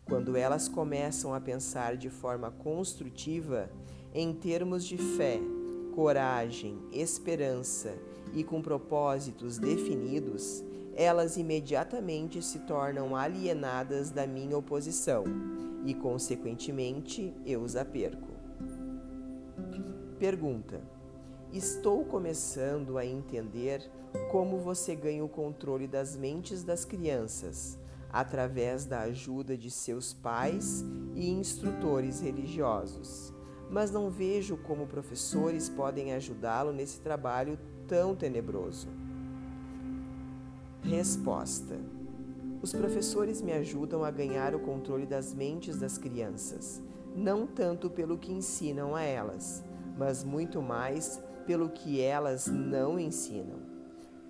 Quando 0.04 0.36
elas 0.36 0.68
começam 0.68 1.34
a 1.34 1.40
pensar 1.40 1.96
de 1.96 2.08
forma 2.08 2.50
construtiva, 2.50 3.70
em 4.14 4.32
termos 4.32 4.84
de 4.84 4.96
fé, 4.96 5.38
coragem, 5.94 6.78
esperança 6.92 7.94
e 8.32 8.42
com 8.42 8.62
propósitos 8.62 9.58
definidos, 9.58 10.64
elas 10.94 11.36
imediatamente 11.36 12.42
se 12.42 12.60
tornam 12.60 13.16
alienadas 13.16 14.10
da 14.10 14.26
minha 14.26 14.56
oposição 14.56 15.24
e, 15.84 15.94
consequentemente, 15.94 17.34
eu 17.46 17.62
os 17.62 17.76
aperco. 17.76 18.28
Pergunta: 20.18 20.80
Estou 21.52 22.04
começando 22.04 22.98
a 22.98 23.04
entender 23.04 23.90
como 24.30 24.58
você 24.58 24.94
ganha 24.94 25.24
o 25.24 25.28
controle 25.28 25.86
das 25.86 26.16
mentes 26.16 26.62
das 26.62 26.84
crianças 26.84 27.78
através 28.12 28.84
da 28.84 29.00
ajuda 29.00 29.56
de 29.56 29.70
seus 29.70 30.12
pais 30.12 30.84
e 31.14 31.30
instrutores 31.30 32.20
religiosos, 32.20 33.32
mas 33.70 33.90
não 33.90 34.10
vejo 34.10 34.56
como 34.56 34.86
professores 34.86 35.68
podem 35.68 36.12
ajudá-lo 36.12 36.72
nesse 36.72 37.00
trabalho 37.00 37.58
tão 37.86 38.14
tenebroso. 38.14 38.88
Resposta: 40.82 41.78
Os 42.62 42.72
professores 42.72 43.42
me 43.42 43.52
ajudam 43.52 44.02
a 44.02 44.10
ganhar 44.10 44.54
o 44.54 44.60
controle 44.60 45.06
das 45.06 45.34
mentes 45.34 45.78
das 45.78 45.98
crianças, 45.98 46.82
não 47.14 47.46
tanto 47.46 47.90
pelo 47.90 48.16
que 48.16 48.32
ensinam 48.32 48.96
a 48.96 49.02
elas, 49.02 49.62
mas 49.96 50.24
muito 50.24 50.62
mais 50.62 51.22
pelo 51.46 51.68
que 51.68 52.00
elas 52.00 52.46
não 52.46 52.98
ensinam. 52.98 53.68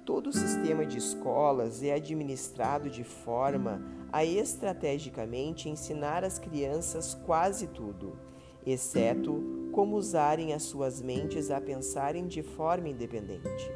todo 0.04 0.28
o 0.28 0.32
sistema 0.32 0.84
de 0.84 0.98
escolas 0.98 1.84
é 1.84 1.94
administrado 1.94 2.90
de 2.90 3.04
forma 3.04 3.80
a 4.12 4.24
estrategicamente 4.24 5.68
ensinar 5.68 6.24
às 6.24 6.36
crianças 6.36 7.14
quase 7.14 7.68
tudo, 7.68 8.18
exceto 8.66 9.70
como 9.70 9.94
usarem 9.96 10.52
as 10.52 10.64
suas 10.64 11.00
mentes 11.00 11.48
a 11.48 11.60
pensarem 11.60 12.26
de 12.26 12.42
forma 12.42 12.88
independente. 12.88 13.70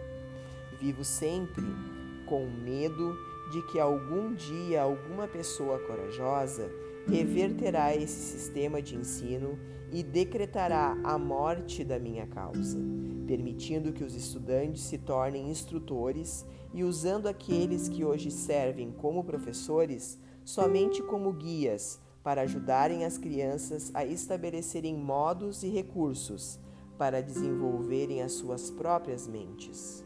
Vivo 0.81 1.05
sempre 1.05 1.63
com 2.27 2.47
medo 2.47 3.17
de 3.51 3.63
que 3.63 3.79
algum 3.79 4.35
dia 4.35 4.83
alguma 4.83 5.29
pessoa 5.29 5.79
corajosa 5.81 6.71
reverterá 7.07 7.95
esse 7.95 8.39
sistema 8.39 8.81
de 8.81 8.97
ensino 8.97 9.59
e 9.93 10.03
decretará 10.03 10.99
a 11.05 11.19
morte 11.19 11.85
da 11.85 11.99
minha 11.99 12.27
causa, 12.27 12.79
permitindo 13.27 13.93
que 13.93 14.03
os 14.03 14.15
estudantes 14.15 14.83
se 14.83 14.99
tornem 14.99 15.51
instrutores 15.51 16.45
e 16.73 16.83
usando 16.83 17.29
aqueles 17.29 17.89
que 17.89 18.05
hoje 18.05 18.31
servem 18.31 18.91
como 18.91 19.23
professores 19.23 20.19
somente 20.45 21.03
como 21.03 21.33
guias 21.33 22.01
para 22.23 22.43
ajudarem 22.43 23.05
as 23.05 23.19
crianças 23.19 23.91
a 23.95 24.05
estabelecerem 24.05 24.97
modos 24.97 25.63
e 25.63 25.69
recursos 25.69 26.59
para 26.99 27.23
desenvolverem 27.23 28.23
as 28.23 28.33
suas 28.33 28.71
próprias 28.71 29.27
mentes, 29.27 30.04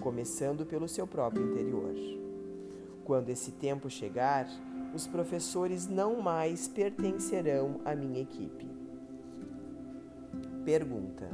começando 0.00 0.66
pelo 0.66 0.88
seu 0.88 1.06
próprio 1.06 1.52
interior. 1.52 1.94
Quando 3.04 3.28
esse 3.28 3.52
tempo 3.52 3.88
chegar, 3.88 4.48
os 4.94 5.06
professores 5.06 5.86
não 5.86 6.20
mais 6.20 6.66
pertencerão 6.66 7.80
à 7.84 7.94
minha 7.94 8.20
equipe. 8.20 8.68
Pergunta: 10.64 11.28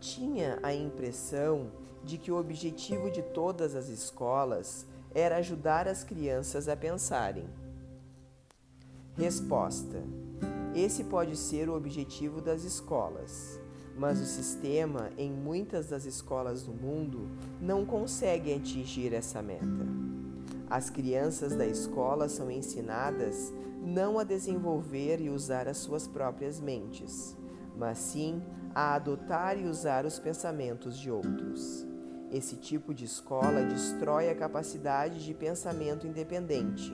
Tinha 0.00 0.58
a 0.62 0.74
impressão 0.74 1.70
de 2.02 2.18
que 2.18 2.32
o 2.32 2.38
objetivo 2.38 3.10
de 3.10 3.22
todas 3.22 3.74
as 3.74 3.88
escolas 3.88 4.86
era 5.14 5.36
ajudar 5.36 5.86
as 5.88 6.02
crianças 6.02 6.68
a 6.68 6.76
pensarem. 6.76 7.48
Resposta: 9.16 10.02
Esse 10.74 11.04
pode 11.04 11.36
ser 11.36 11.68
o 11.68 11.76
objetivo 11.76 12.40
das 12.40 12.64
escolas, 12.64 13.60
mas 13.96 14.20
o 14.20 14.24
sistema 14.24 15.10
em 15.16 15.30
muitas 15.30 15.88
das 15.88 16.04
escolas 16.04 16.62
do 16.62 16.72
mundo 16.72 17.28
não 17.60 17.84
consegue 17.84 18.52
atingir 18.52 19.12
essa 19.12 19.40
meta. 19.40 19.86
As 20.68 20.90
crianças 20.90 21.54
da 21.54 21.66
escola 21.66 22.28
são 22.28 22.50
ensinadas 22.50 23.52
não 23.80 24.18
a 24.18 24.24
desenvolver 24.24 25.20
e 25.20 25.28
usar 25.28 25.68
as 25.68 25.76
suas 25.76 26.08
próprias 26.08 26.58
mentes, 26.58 27.36
mas 27.76 27.98
sim 27.98 28.42
a 28.74 28.94
adotar 28.94 29.58
e 29.58 29.66
usar 29.66 30.04
os 30.04 30.18
pensamentos 30.18 30.98
de 30.98 31.10
outros. 31.10 31.86
Esse 32.32 32.56
tipo 32.56 32.92
de 32.92 33.04
escola 33.04 33.62
destrói 33.62 34.28
a 34.28 34.34
capacidade 34.34 35.24
de 35.24 35.32
pensamento 35.32 36.06
independente, 36.06 36.92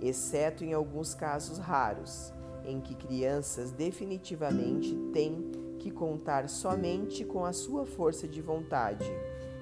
exceto 0.00 0.64
em 0.64 0.72
alguns 0.72 1.14
casos 1.14 1.58
raros, 1.58 2.32
em 2.64 2.80
que 2.80 2.94
crianças 2.94 3.70
definitivamente 3.70 4.96
têm 5.12 5.61
que 5.82 5.90
contar 5.90 6.48
somente 6.48 7.24
com 7.24 7.44
a 7.44 7.52
sua 7.52 7.84
força 7.84 8.28
de 8.28 8.40
vontade 8.40 9.10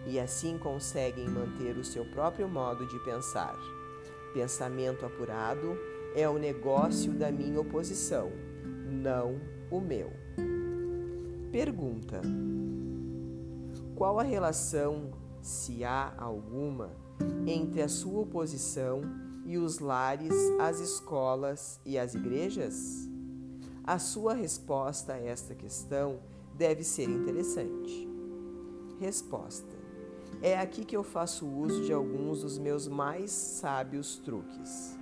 e 0.07 0.21
assim 0.21 0.59
conseguem 0.59 1.27
manter 1.27 1.79
o 1.79 1.85
seu 1.85 2.05
próprio 2.05 2.47
modo 2.47 2.87
de 2.87 2.99
pensar. 3.01 3.57
Pensamento 4.35 5.07
apurado 5.07 5.79
é 6.15 6.29
o 6.29 6.39
negócio 6.39 7.13
da 7.13 7.33
minha 7.33 7.59
oposição, 7.59 8.31
não 9.03 9.41
o 9.71 9.81
meu. 9.81 10.13
Pergunta: 11.51 12.21
qual 13.95 14.21
a 14.21 14.23
relação, 14.23 15.11
se 15.41 15.85
há 15.85 16.13
alguma, 16.19 16.91
entre 17.47 17.81
a 17.81 17.89
sua 17.89 18.21
oposição 18.21 19.01
e 19.47 19.57
os 19.57 19.79
lares, 19.79 20.35
as 20.61 20.81
escolas 20.81 21.81
e 21.85 21.99
as 21.99 22.15
igrejas? 22.15 23.10
A 23.91 23.99
sua 23.99 24.35
resposta 24.35 25.15
a 25.15 25.19
esta 25.19 25.53
questão 25.53 26.21
deve 26.55 26.85
ser 26.85 27.11
interessante. 27.11 28.09
Resposta: 29.01 29.67
É 30.41 30.57
aqui 30.57 30.85
que 30.85 30.97
eu 30.97 31.03
faço 31.03 31.45
uso 31.45 31.83
de 31.83 31.93
alguns 31.93 32.43
dos 32.43 32.57
meus 32.57 32.87
mais 32.87 33.33
sábios 33.33 34.17
truques. 34.19 34.97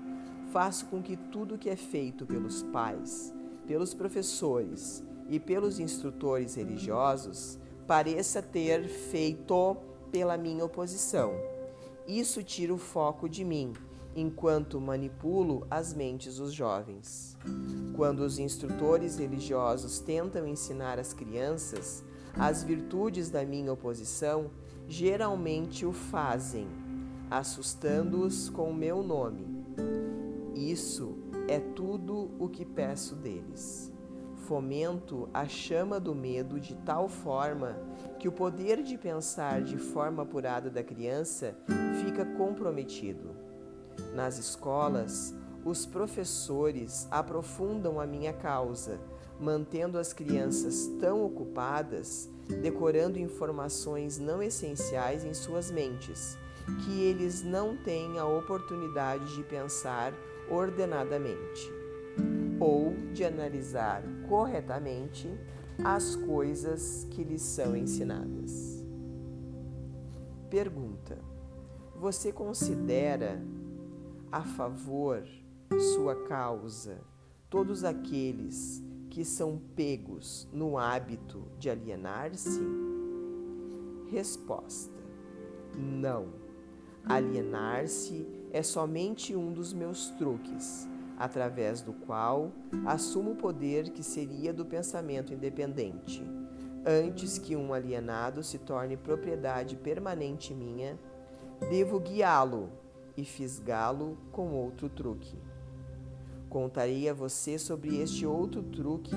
Faço 0.50 0.86
com 0.86 1.02
que 1.02 1.18
tudo 1.18 1.58
que 1.58 1.68
é 1.68 1.76
feito 1.76 2.24
pelos 2.24 2.62
pais, 2.62 3.30
pelos 3.66 3.92
professores 3.92 5.04
e 5.28 5.38
pelos 5.38 5.78
instrutores 5.78 6.54
religiosos 6.54 7.58
pareça 7.86 8.40
ter 8.40 8.88
feito 8.88 9.76
pela 10.10 10.38
minha 10.38 10.64
oposição. 10.64 11.34
Isso 12.06 12.42
tira 12.42 12.72
o 12.72 12.78
foco 12.78 13.28
de 13.28 13.44
mim, 13.44 13.74
enquanto 14.20 14.80
manipulo 14.80 15.66
as 15.70 15.94
mentes 15.94 16.36
dos 16.36 16.52
jovens. 16.52 17.36
Quando 17.94 18.20
os 18.20 18.38
instrutores 18.38 19.18
religiosos 19.18 19.98
tentam 19.98 20.46
ensinar 20.46 20.98
às 20.98 21.12
crianças 21.12 22.04
as 22.34 22.62
virtudes 22.62 23.30
da 23.30 23.44
minha 23.44 23.72
oposição, 23.72 24.50
geralmente 24.86 25.84
o 25.84 25.92
fazem, 25.92 26.68
assustando-os 27.30 28.48
com 28.48 28.70
o 28.70 28.74
meu 28.74 29.02
nome. 29.02 29.46
Isso 30.54 31.16
é 31.48 31.58
tudo 31.58 32.30
o 32.38 32.48
que 32.48 32.64
peço 32.64 33.14
deles 33.14 33.92
fomento 34.48 35.28
a 35.34 35.46
chama 35.46 36.00
do 36.00 36.14
medo 36.14 36.58
de 36.58 36.74
tal 36.74 37.06
forma 37.06 37.76
que 38.18 38.26
o 38.26 38.32
poder 38.32 38.82
de 38.82 38.96
pensar 38.96 39.60
de 39.60 39.76
forma 39.76 40.22
apurada 40.22 40.70
da 40.70 40.82
criança 40.82 41.54
fica 42.02 42.24
comprometido. 42.24 43.36
Nas 44.14 44.38
escolas, 44.38 45.34
os 45.64 45.84
professores 45.84 47.06
aprofundam 47.10 48.00
a 48.00 48.06
minha 48.06 48.32
causa, 48.32 48.98
mantendo 49.40 49.98
as 49.98 50.12
crianças 50.12 50.86
tão 51.00 51.24
ocupadas, 51.24 52.28
decorando 52.62 53.18
informações 53.18 54.18
não 54.18 54.42
essenciais 54.42 55.24
em 55.24 55.34
suas 55.34 55.70
mentes, 55.70 56.38
que 56.84 57.02
eles 57.02 57.42
não 57.42 57.76
têm 57.76 58.18
a 58.18 58.26
oportunidade 58.26 59.34
de 59.36 59.42
pensar 59.42 60.12
ordenadamente 60.50 61.72
ou 62.60 62.94
de 63.12 63.24
analisar 63.24 64.02
corretamente 64.28 65.28
as 65.84 66.16
coisas 66.16 67.06
que 67.10 67.22
lhes 67.22 67.42
são 67.42 67.76
ensinadas. 67.76 68.84
Pergunta: 70.50 71.18
Você 71.96 72.32
considera 72.32 73.40
a 74.30 74.42
favor 74.42 75.24
sua 75.94 76.14
causa 76.26 77.00
todos 77.48 77.82
aqueles 77.84 78.82
que 79.08 79.24
são 79.24 79.60
pegos 79.74 80.46
no 80.52 80.76
hábito 80.76 81.44
de 81.58 81.70
alienar-se? 81.70 82.60
Resposta: 84.10 84.92
Não. 85.74 86.28
Alienar-se 87.04 88.26
é 88.52 88.62
somente 88.62 89.34
um 89.34 89.52
dos 89.52 89.72
meus 89.72 90.10
truques 90.10 90.86
através 91.16 91.80
do 91.80 91.92
qual 91.92 92.52
assumo 92.86 93.32
o 93.32 93.36
poder 93.36 93.90
que 93.90 94.02
seria 94.02 94.52
do 94.52 94.64
pensamento 94.64 95.32
independente, 95.32 96.22
antes 96.86 97.38
que 97.38 97.56
um 97.56 97.72
alienado 97.72 98.42
se 98.42 98.58
torne 98.58 98.96
propriedade 98.96 99.74
permanente 99.74 100.54
minha, 100.54 100.98
devo 101.70 101.98
guiá-lo 101.98 102.70
e 103.18 103.24
fisgá-lo 103.24 104.16
com 104.30 104.52
outro 104.52 104.88
truque. 104.88 105.36
Contarei 106.48 107.08
a 107.08 107.12
você 107.12 107.58
sobre 107.58 108.00
este 108.00 108.24
outro 108.24 108.62
truque 108.62 109.10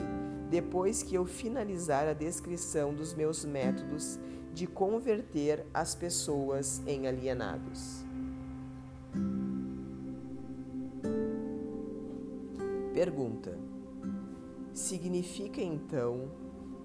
depois 0.50 1.04
que 1.04 1.14
eu 1.14 1.24
finalizar 1.24 2.08
a 2.08 2.14
descrição 2.14 2.96
dos 2.96 3.14
meus 3.14 3.46
métodos 3.46 4.20
de 4.54 4.66
converter 4.66 5.66
as 5.72 5.94
pessoas 5.94 6.82
em 6.88 7.08
alienados. 7.08 8.04
Pergunta: 12.92 13.56
Significa 14.74 15.62
então 15.62 16.32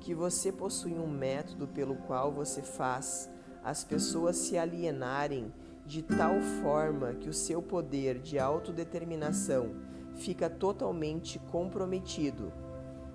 que 0.00 0.14
você 0.14 0.52
possui 0.52 0.92
um 0.92 1.08
método 1.08 1.66
pelo 1.66 1.96
qual 1.96 2.30
você 2.30 2.60
faz 2.60 3.28
as 3.64 3.82
pessoas 3.82 4.36
se 4.36 4.58
alienarem 4.58 5.52
de 5.86 6.02
tal 6.02 6.40
forma 6.62 7.14
que 7.14 7.28
o 7.28 7.32
seu 7.32 7.62
poder 7.62 8.18
de 8.18 8.38
autodeterminação 8.38 9.70
fica 10.16 10.50
totalmente 10.50 11.38
comprometido, 11.38 12.52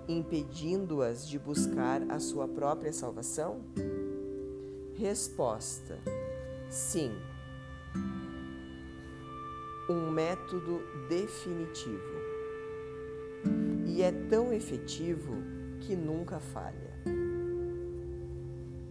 impedindo-as 0.08 1.28
de 1.28 1.38
buscar 1.38 2.02
a 2.10 2.18
sua 2.18 2.48
própria 2.48 2.92
salvação? 2.92 3.60
Resposta: 4.94 5.98
Sim. 6.70 7.12
Um 9.90 10.10
método 10.10 10.80
definitivo 11.08 12.22
e 13.86 14.00
é 14.00 14.10
tão 14.10 14.52
efetivo 14.52 15.34
que 15.80 15.94
nunca 15.94 16.40
falha. 16.40 16.92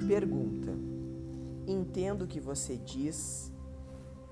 Pergunta: 0.08 0.72
Entendo 1.65 2.28
que 2.28 2.39
você 2.39 2.78
diz 2.78 3.51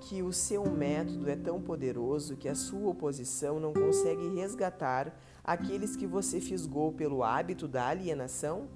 que 0.09 0.23
o 0.23 0.33
seu 0.33 0.67
método 0.67 1.29
é 1.29 1.35
tão 1.35 1.61
poderoso 1.61 2.35
que 2.35 2.49
a 2.49 2.55
sua 2.55 2.89
oposição 2.89 3.59
não 3.59 3.71
consegue 3.71 4.27
resgatar 4.29 5.15
aqueles 5.43 5.95
que 5.95 6.07
você 6.07 6.41
fisgou 6.41 6.91
pelo 6.91 7.23
hábito 7.23 7.67
da 7.67 7.85
alienação? 7.85 8.67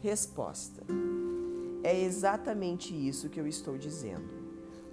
Resposta: 0.00 0.82
É 1.84 2.00
exatamente 2.00 2.94
isso 2.94 3.28
que 3.28 3.38
eu 3.38 3.46
estou 3.46 3.76
dizendo. 3.76 4.30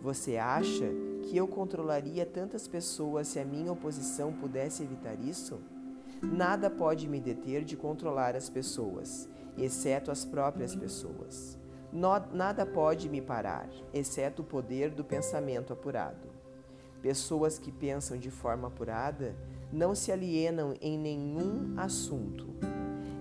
Você 0.02 0.36
acha 0.36 0.90
que 1.24 1.38
eu 1.38 1.48
controlaria 1.48 2.26
tantas 2.26 2.68
pessoas 2.68 3.30
se 3.30 3.40
a 3.40 3.46
minha 3.46 3.72
oposição 3.72 4.34
pudesse 4.34 4.84
evitar 4.84 5.18
isso? 5.22 5.62
Nada 6.22 6.70
pode 6.70 7.08
me 7.08 7.22
deter 7.22 7.64
de 7.64 7.78
controlar 7.78 8.36
as 8.36 8.50
pessoas, 8.50 9.30
exceto 9.58 10.12
as 10.12 10.26
próprias 10.26 10.76
pessoas. 10.76 11.58
Nada 11.96 12.66
pode 12.66 13.08
me 13.08 13.22
parar, 13.22 13.70
exceto 13.94 14.42
o 14.42 14.46
poder 14.46 14.90
do 14.90 15.02
pensamento 15.02 15.72
apurado. 15.72 16.28
Pessoas 17.02 17.58
que 17.58 17.72
pensam 17.72 18.18
de 18.18 18.30
forma 18.30 18.68
apurada 18.68 19.34
não 19.72 19.96
se 19.96 20.12
alienam 20.12 20.74
em 20.82 21.00
nenhum 21.00 21.74
assunto. 21.78 22.48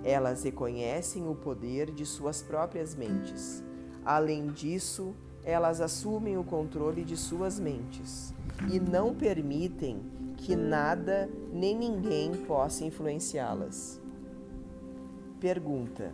Elas 0.02 0.42
reconhecem 0.42 1.28
o 1.28 1.37
poder 1.37 1.92
de 1.92 2.04
suas 2.04 2.42
próprias 2.42 2.96
mentes. 2.96 3.62
Além 4.04 4.48
disso, 4.48 5.14
elas 5.44 5.80
assumem 5.80 6.37
o 6.37 6.42
controle 6.42 7.04
de 7.04 7.16
suas 7.16 7.60
mentes 7.60 8.34
e 8.72 8.80
não 8.80 9.14
permitem 9.14 10.02
que 10.37 10.56
nada 10.56 11.30
nem 11.52 11.76
ninguém 11.76 12.32
possa 12.32 12.84
influenciá-las. 12.84 14.00
Pergunta: 15.38 16.12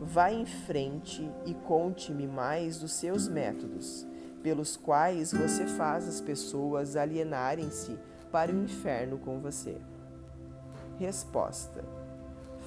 Vá 0.00 0.30
em 0.30 0.44
frente 0.44 1.30
e 1.46 1.54
conte-me 1.54 2.26
mais 2.26 2.78
dos 2.78 2.92
seus 2.92 3.28
métodos, 3.28 4.06
pelos 4.42 4.76
quais 4.76 5.32
você 5.32 5.66
faz 5.66 6.06
as 6.06 6.20
pessoas 6.20 6.96
alienarem-se 6.96 7.98
para 8.30 8.52
o 8.52 8.62
inferno 8.62 9.18
com 9.18 9.40
você. 9.40 9.76
Resposta: 10.98 11.82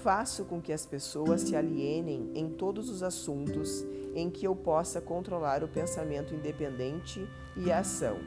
Faço 0.04 0.46
com 0.46 0.60
que 0.60 0.74
as 0.74 0.86
pessoas 0.86 1.42
se 1.42 1.56
alienem 1.56 2.32
em 2.34 2.50
todos 2.50 2.90
os 2.90 3.04
assuntos 3.04 3.86
em 4.16 4.30
que 4.30 4.48
eu 4.48 4.56
possa 4.56 5.00
controlar 5.00 5.64
o 5.64 5.68
pensamento 5.68 6.34
independente 6.34 7.28
e 7.56 7.72
a 7.72 7.80
ação. 7.80 8.18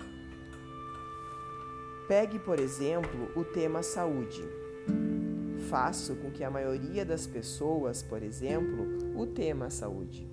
Pegue, 2.06 2.38
por 2.38 2.60
exemplo, 2.60 3.30
o 3.34 3.44
tema 3.44 3.82
saúde. 3.82 4.61
Faço 5.72 6.16
com 6.16 6.30
que 6.30 6.44
a 6.44 6.50
maioria 6.50 7.02
das 7.02 7.26
pessoas, 7.26 8.02
por 8.02 8.22
exemplo, 8.22 8.86
o 9.18 9.26
tema 9.26 9.70
saúde. 9.70 10.28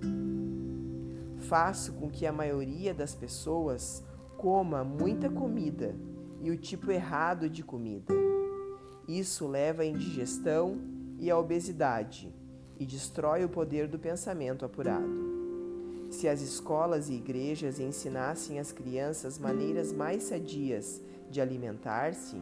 Faço 1.38 1.94
com 1.94 2.10
que 2.10 2.26
a 2.26 2.32
maioria 2.32 2.92
das 2.92 3.14
pessoas 3.14 4.04
coma 4.36 4.84
muita 4.84 5.30
comida 5.30 5.96
e 6.42 6.50
o 6.50 6.58
tipo 6.58 6.90
errado 6.90 7.48
de 7.48 7.62
comida. 7.62 8.12
Isso 9.08 9.48
leva 9.48 9.80
à 9.80 9.86
indigestão 9.86 10.76
e 11.18 11.30
à 11.30 11.38
obesidade 11.38 12.30
e 12.78 12.84
destrói 12.84 13.42
o 13.42 13.48
poder 13.48 13.88
do 13.88 13.98
pensamento 13.98 14.66
apurado. 14.66 15.08
Se 16.10 16.28
as 16.28 16.42
escolas 16.42 17.08
e 17.08 17.14
igrejas 17.14 17.80
ensinassem 17.80 18.58
às 18.58 18.72
crianças 18.72 19.38
maneiras 19.38 19.90
mais 19.90 20.24
sadias 20.24 21.00
de 21.30 21.40
alimentar-se, 21.40 22.36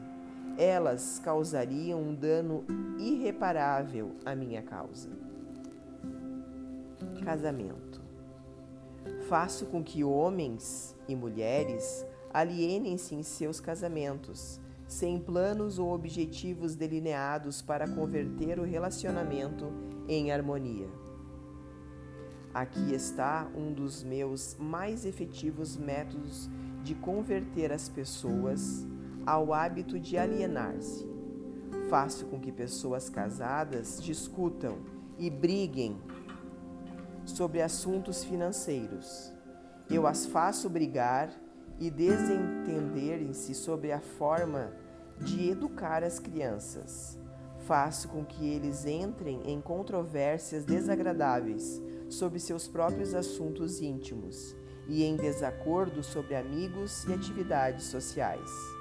elas 0.58 1.20
causariam 1.20 2.02
um 2.02 2.12
dano 2.12 2.64
irreparável 2.98 4.16
à 4.26 4.34
minha 4.34 4.60
causa. 4.60 5.08
Casamento. 7.24 8.02
Faço 9.28 9.66
com 9.66 9.84
que 9.84 10.02
homens 10.02 10.96
e 11.06 11.14
mulheres 11.14 12.04
alienem-se 12.34 13.14
em 13.14 13.22
seus 13.22 13.60
casamentos, 13.60 14.60
sem 14.88 15.20
planos 15.20 15.78
ou 15.78 15.92
objetivos 15.92 16.74
delineados 16.74 17.62
para 17.62 17.86
converter 17.86 18.58
o 18.58 18.64
relacionamento 18.64 19.72
em 20.08 20.32
harmonia. 20.32 20.88
Aqui 22.52 22.92
está 22.92 23.48
um 23.54 23.72
dos 23.72 24.02
meus 24.02 24.56
mais 24.58 25.04
efetivos 25.04 25.76
métodos 25.76 26.50
de 26.82 26.96
converter 26.96 27.70
as 27.70 27.88
pessoas 27.88 28.84
ao 29.28 29.52
hábito 29.52 30.00
de 30.00 30.16
alienar-se. 30.16 31.06
Faço 31.90 32.24
com 32.26 32.40
que 32.40 32.50
pessoas 32.50 33.10
casadas 33.10 34.02
discutam 34.02 34.78
e 35.18 35.28
briguem 35.28 36.00
sobre 37.26 37.60
assuntos 37.60 38.24
financeiros. 38.24 39.30
Eu 39.90 40.06
as 40.06 40.24
faço 40.24 40.70
brigar 40.70 41.30
e 41.78 41.90
desentenderem-se 41.90 43.54
sobre 43.54 43.92
a 43.92 44.00
forma 44.00 44.72
de 45.20 45.50
educar 45.50 46.02
as 46.02 46.18
crianças. 46.18 47.18
Faço 47.66 48.08
com 48.08 48.24
que 48.24 48.48
eles 48.48 48.86
entrem 48.86 49.42
em 49.44 49.60
controvérsias 49.60 50.64
desagradáveis 50.64 51.82
sobre 52.08 52.40
seus 52.40 52.66
próprios 52.66 53.14
assuntos 53.14 53.82
íntimos 53.82 54.56
e 54.86 55.04
em 55.04 55.16
desacordo 55.16 56.02
sobre 56.02 56.34
amigos 56.34 57.04
e 57.04 57.12
atividades 57.12 57.84
sociais. 57.84 58.77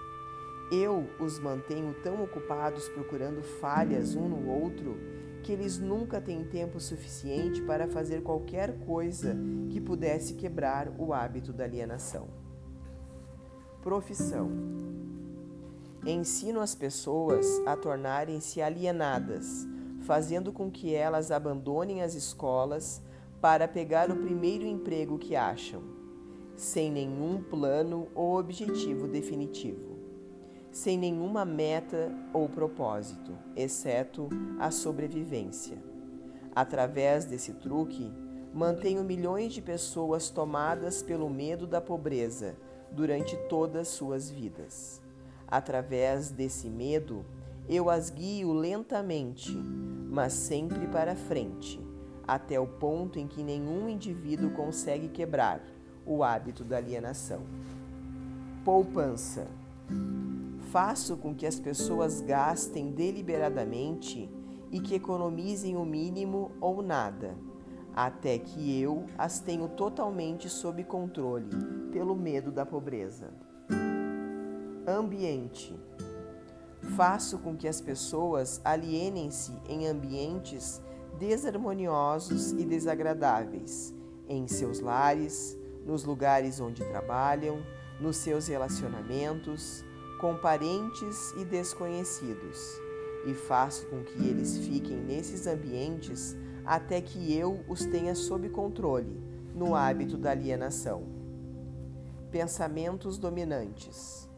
Eu 0.71 1.10
os 1.19 1.39
mantenho 1.39 1.95
tão 2.03 2.21
ocupados 2.21 2.89
procurando 2.89 3.41
falhas 3.41 4.15
um 4.15 4.27
no 4.27 4.49
outro 4.49 4.97
que 5.41 5.53
eles 5.53 5.80
nunca 5.80 6.19
têm 6.19 6.43
tempo 6.43 6.77
suficiente 6.77 7.62
para 7.62 7.88
fazer 7.88 8.21
qualquer 8.21 8.77
coisa 8.80 9.34
que 9.69 9.80
pudesse 9.80 10.34
quebrar 10.34 10.91
o 10.97 11.13
hábito 11.13 11.53
da 11.53 11.63
alienação. 11.63 12.27
Profissão: 13.82 14.51
Ensino 16.06 16.60
as 16.60 16.75
pessoas 16.75 17.45
a 17.65 17.77
tornarem-se 17.77 18.62
alienadas, 18.62 19.65
fazendo 20.01 20.51
com 20.51 20.69
que 20.69 20.93
elas 20.93 21.32
abandonem 21.32 22.01
as 22.01 22.13
escolas 22.13 23.01
para 23.39 23.69
pegar 23.69 24.12
o 24.12 24.17
primeiro 24.17 24.65
emprego 24.65 25.17
que 25.17 25.34
acham, 25.34 25.82
sem 26.58 26.91
nenhum 26.91 27.41
plano 27.41 28.10
ou 28.13 28.38
objetivo 28.38 29.08
definitivo, 29.08 29.87
sem 30.77 30.95
nenhuma 30.95 31.43
meta 31.43 32.11
ou 32.31 32.47
propósito, 32.47 33.31
exceto 33.55 34.29
a 34.59 34.69
sobrevivência. 34.69 35.79
Através 36.55 37.25
desse 37.25 37.53
truque, 37.53 38.13
mantenho 38.53 39.03
milhões 39.03 39.53
de 39.53 39.61
pessoas 39.61 40.29
tomadas 40.29 41.01
pelo 41.01 41.31
medo 41.31 41.65
da 41.65 41.81
pobreza 41.81 42.55
durante 42.91 43.35
todas 43.49 43.87
suas 43.87 44.29
vidas. 44.29 45.01
Através 45.47 46.29
desse 46.29 46.69
medo, 46.69 47.25
eu 47.67 47.89
as 47.89 48.11
guio 48.11 48.53
lentamente, 48.53 49.51
mas 49.51 50.33
sempre 50.33 50.85
para 50.87 51.15
frente 51.15 51.81
até 52.27 52.59
o 52.59 52.67
ponto 52.67 53.17
em 53.17 53.25
que 53.25 53.41
nenhum 53.41 53.89
indivíduo 53.89 54.51
consegue 54.51 55.07
quebrar 55.07 55.59
o 56.05 56.23
hábito 56.23 56.63
da 56.63 56.77
alienação. 56.77 57.41
Poupança. 58.63 59.47
Faço 60.71 61.15
com 61.15 61.34
que 61.34 61.45
as 61.45 61.60
pessoas 61.60 62.21
gastem 62.21 62.91
deliberadamente 62.91 64.30
e 64.69 64.82
que 64.82 64.95
economizem 64.95 65.77
o 65.77 65.86
mínimo 65.86 66.51
ou 66.60 66.82
nada, 66.82 67.38
até 67.95 68.38
que 68.38 68.82
eu 68.82 69.06
as 69.17 69.39
tenho 69.39 69.69
totalmente 69.69 70.49
sob 70.49 70.84
controle 70.84 71.49
pelo 71.91 72.15
medo 72.15 72.51
da 72.51 72.65
pobreza. 72.65 73.34
Ambiente. 74.86 75.73
Faço 76.95 77.38
com 77.39 77.56
que 77.56 77.67
as 77.67 77.80
pessoas 77.80 78.62
alienem-se 78.63 79.53
em 79.69 79.88
ambientes 79.88 80.82
desarmoniosos 81.17 82.51
e 82.51 82.65
desagradáveis 82.65 83.93
em 84.27 84.47
seus 84.47 84.80
lares, 84.80 85.58
nos 85.86 86.03
lugares 86.03 86.60
onde 86.60 86.84
trabalham, 86.84 87.63
nos 87.99 88.17
seus 88.17 88.47
relacionamentos, 88.47 89.84
com 90.19 90.36
parentes 90.36 91.34
e 91.38 91.45
desconhecidos, 91.45 92.82
e 93.25 93.34
faço 93.34 93.86
com 93.88 94.03
que 94.03 94.27
eles 94.27 94.58
fiquem 94.58 94.97
nesses 94.97 95.47
ambientes 95.47 96.36
até 96.65 96.99
que 96.99 97.34
eu 97.34 97.63
os 97.67 97.86
tenha 97.86 98.15
sob 98.15 98.49
controle, 98.49 99.21
no 99.53 99.75
hábito 99.75 100.17
da 100.17 100.32
alienação. 100.32 101.03
Pensamentos 102.32 103.17
dominantes. 103.17 104.30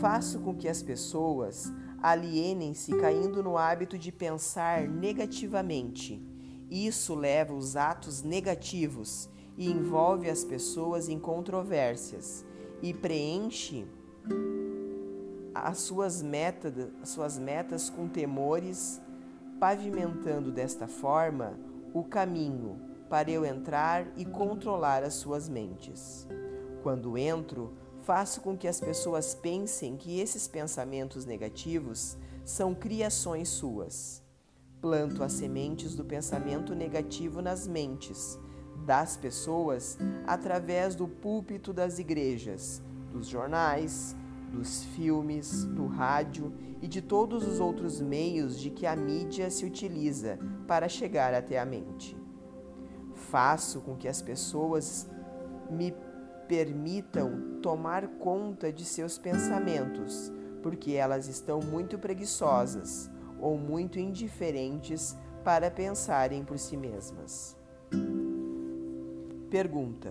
Faço 0.00 0.40
com 0.40 0.54
que 0.54 0.68
as 0.68 0.82
pessoas 0.82 1.72
alienem-se 2.02 2.94
caindo 2.96 3.42
no 3.42 3.56
hábito 3.56 3.98
de 3.98 4.10
pensar 4.10 4.88
negativamente. 4.88 6.22
Isso 6.70 7.14
leva 7.14 7.54
os 7.54 7.76
atos 7.76 8.22
negativos 8.22 9.28
e 9.56 9.70
envolve 9.70 10.28
as 10.28 10.44
pessoas 10.44 11.08
em 11.08 11.18
controvérsias 11.18 12.44
e 12.82 12.92
preenche 12.92 13.86
as 15.60 15.78
suas 15.78 16.22
metas, 16.22 16.72
as 17.02 17.08
suas 17.08 17.38
metas 17.38 17.88
com 17.88 18.08
temores, 18.08 19.00
pavimentando 19.58 20.50
desta 20.50 20.86
forma 20.86 21.58
o 21.94 22.04
caminho 22.04 22.80
para 23.08 23.30
eu 23.30 23.44
entrar 23.44 24.06
e 24.16 24.24
controlar 24.24 25.02
as 25.02 25.14
suas 25.14 25.48
mentes. 25.48 26.26
Quando 26.82 27.16
entro, 27.16 27.72
faço 28.02 28.40
com 28.40 28.56
que 28.56 28.68
as 28.68 28.80
pessoas 28.80 29.34
pensem 29.34 29.96
que 29.96 30.20
esses 30.20 30.46
pensamentos 30.46 31.24
negativos 31.24 32.16
são 32.44 32.74
criações 32.74 33.48
suas. 33.48 34.22
Planto 34.80 35.22
as 35.22 35.32
sementes 35.32 35.94
do 35.94 36.04
pensamento 36.04 36.74
negativo 36.74 37.40
nas 37.40 37.66
mentes 37.66 38.38
das 38.86 39.16
pessoas 39.16 39.98
através 40.26 40.94
do 40.94 41.08
púlpito 41.08 41.72
das 41.72 41.98
igrejas, 41.98 42.80
dos 43.10 43.26
jornais, 43.26 44.14
dos 44.56 44.84
filmes, 44.84 45.64
do 45.64 45.86
rádio 45.86 46.52
e 46.80 46.88
de 46.88 47.02
todos 47.02 47.46
os 47.46 47.60
outros 47.60 48.00
meios 48.00 48.58
de 48.58 48.70
que 48.70 48.86
a 48.86 48.96
mídia 48.96 49.50
se 49.50 49.66
utiliza 49.66 50.38
para 50.66 50.88
chegar 50.88 51.34
até 51.34 51.58
a 51.58 51.64
mente. 51.64 52.16
Faço 53.14 53.80
com 53.82 53.96
que 53.96 54.08
as 54.08 54.22
pessoas 54.22 55.08
me 55.70 55.94
permitam 56.48 57.58
tomar 57.60 58.06
conta 58.18 58.72
de 58.72 58.84
seus 58.84 59.18
pensamentos, 59.18 60.32
porque 60.62 60.92
elas 60.92 61.28
estão 61.28 61.60
muito 61.60 61.98
preguiçosas 61.98 63.10
ou 63.38 63.58
muito 63.58 63.98
indiferentes 63.98 65.16
para 65.44 65.70
pensarem 65.70 66.44
por 66.44 66.58
si 66.58 66.76
mesmas. 66.76 67.56
Pergunta: 69.50 70.10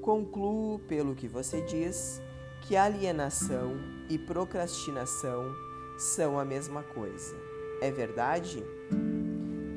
Concluo 0.00 0.78
pelo 0.80 1.14
que 1.14 1.26
você 1.26 1.62
diz 1.62 2.22
que 2.66 2.76
alienação 2.76 3.76
e 4.08 4.18
procrastinação 4.18 5.54
são 5.96 6.36
a 6.36 6.44
mesma 6.44 6.82
coisa. 6.82 7.36
É 7.80 7.92
verdade? 7.92 8.62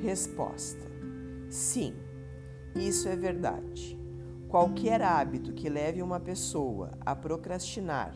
Resposta: 0.01 0.85
Sim, 1.49 1.93
isso 2.75 3.07
é 3.07 3.15
verdade. 3.15 3.97
Qualquer 4.47 5.03
hábito 5.03 5.53
que 5.53 5.69
leve 5.69 6.01
uma 6.01 6.19
pessoa 6.19 6.91
a 7.05 7.15
procrastinar, 7.15 8.15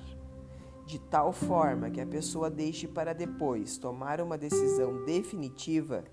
de 0.87 0.97
tal 0.97 1.31
forma 1.31 1.91
que 1.91 2.01
a 2.01 2.07
pessoa 2.07 2.49
deixe 2.49 2.87
para 2.87 3.13
depois 3.13 3.77
tomar 3.77 4.19
uma 4.19 4.39
decisão 4.39 5.05
definitiva, 5.05 6.03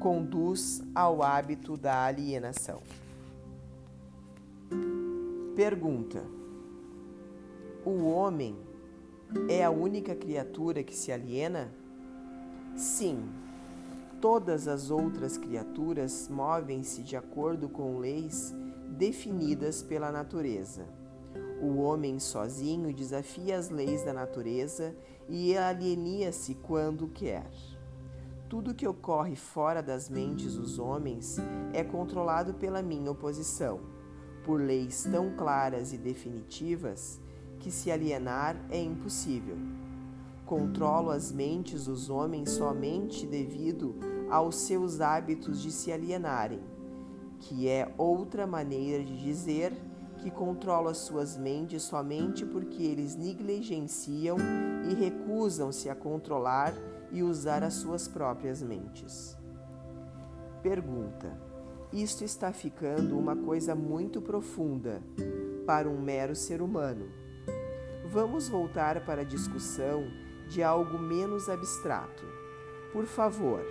conduz 0.00 0.82
ao 0.92 1.22
hábito 1.22 1.76
da 1.76 2.04
alienação. 2.06 2.82
Pergunta: 5.54 6.37
O 7.84 8.06
homem 8.06 8.56
é 9.48 9.64
a 9.64 9.70
única 9.70 10.14
criatura 10.14 10.82
que 10.82 10.94
se 10.94 11.12
aliena? 11.12 11.72
Sim. 12.76 13.22
Todas 14.20 14.66
as 14.66 14.90
outras 14.90 15.38
criaturas 15.38 16.28
movem-se 16.28 17.04
de 17.04 17.16
acordo 17.16 17.68
com 17.68 17.98
leis 17.98 18.52
definidas 18.90 19.80
pela 19.80 20.10
natureza. 20.10 20.86
O 21.62 21.78
homem 21.78 22.18
sozinho 22.18 22.92
desafia 22.92 23.56
as 23.56 23.70
leis 23.70 24.04
da 24.04 24.12
natureza 24.12 24.94
e 25.28 25.56
alienia-se 25.56 26.56
quando 26.56 27.06
quer. 27.06 27.48
Tudo 28.48 28.74
que 28.74 28.88
ocorre 28.88 29.36
fora 29.36 29.80
das 29.80 30.08
mentes 30.08 30.56
dos 30.56 30.80
homens 30.80 31.36
é 31.72 31.84
controlado 31.84 32.54
pela 32.54 32.82
minha 32.82 33.12
oposição, 33.12 33.80
por 34.44 34.60
leis 34.60 35.04
tão 35.04 35.36
claras 35.36 35.92
e 35.92 35.98
definitivas 35.98 37.20
que 37.58 37.70
se 37.70 37.90
alienar 37.90 38.56
é 38.70 38.80
impossível. 38.80 39.56
Controlo 40.46 41.10
as 41.10 41.30
mentes 41.30 41.86
dos 41.86 42.08
homens 42.08 42.50
somente 42.50 43.26
devido 43.26 43.96
aos 44.30 44.56
seus 44.56 45.00
hábitos 45.00 45.60
de 45.60 45.70
se 45.70 45.92
alienarem 45.92 46.60
que 47.40 47.68
é 47.68 47.92
outra 47.96 48.46
maneira 48.46 49.04
de 49.04 49.16
dizer 49.16 49.72
que 50.18 50.30
controla 50.30 50.90
as 50.90 50.98
suas 50.98 51.36
mentes 51.36 51.82
somente 51.82 52.44
porque 52.44 52.82
eles 52.82 53.14
negligenciam 53.14 54.36
e 54.90 54.94
recusam-se 54.94 55.88
a 55.88 55.94
controlar 55.94 56.74
e 57.12 57.22
usar 57.22 57.62
as 57.62 57.74
suas 57.74 58.08
próprias 58.08 58.60
mentes. 58.60 59.36
Pergunta: 60.62 61.38
Isto 61.92 62.24
está 62.24 62.52
ficando 62.52 63.16
uma 63.16 63.36
coisa 63.36 63.74
muito 63.74 64.20
profunda 64.20 65.00
para 65.64 65.88
um 65.88 66.00
mero 66.00 66.34
ser 66.34 66.60
humano. 66.60 67.06
Vamos 68.10 68.48
voltar 68.48 69.04
para 69.04 69.20
a 69.20 69.24
discussão 69.24 70.06
de 70.48 70.62
algo 70.62 70.98
menos 70.98 71.46
abstrato. 71.50 72.24
Por 72.90 73.04
favor, 73.04 73.62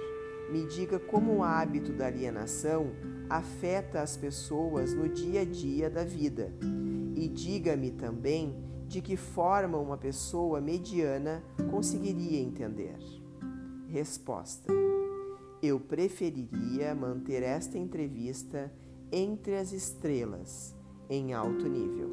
me 0.51 0.63
diga 0.67 0.99
como 0.99 1.37
o 1.37 1.43
hábito 1.43 1.91
da 1.91 2.05
alienação 2.05 2.91
afeta 3.27 3.99
as 3.99 4.15
pessoas 4.15 4.93
no 4.93 5.09
dia 5.09 5.41
a 5.41 5.43
dia 5.43 5.89
da 5.89 6.03
vida. 6.03 6.53
E 7.15 7.27
diga-me 7.27 7.89
também 7.89 8.55
de 8.87 9.01
que 9.01 9.17
forma 9.17 9.79
uma 9.79 9.97
pessoa 9.97 10.61
mediana 10.61 11.43
conseguiria 11.71 12.39
entender. 12.39 12.99
Resposta: 13.87 14.71
Eu 15.63 15.79
preferiria 15.79 16.93
manter 16.93 17.41
esta 17.41 17.75
entrevista 17.75 18.71
entre 19.11 19.57
as 19.57 19.71
estrelas, 19.71 20.75
em 21.09 21.33
alto 21.33 21.67
nível. 21.67 22.11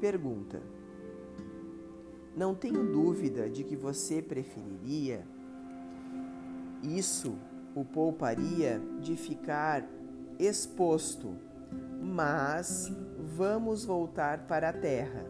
Pergunta: 0.00 0.73
Não 2.36 2.54
tenho 2.54 2.90
dúvida 2.90 3.48
de 3.48 3.62
que 3.62 3.76
você 3.76 4.20
preferiria 4.20 5.24
isso 6.82 7.36
o 7.74 7.84
pouparia 7.84 8.80
de 9.00 9.16
ficar 9.16 9.84
exposto. 10.38 11.34
Mas 12.02 12.92
vamos 13.36 13.84
voltar 13.84 14.46
para 14.46 14.68
a 14.68 14.72
terra. 14.72 15.24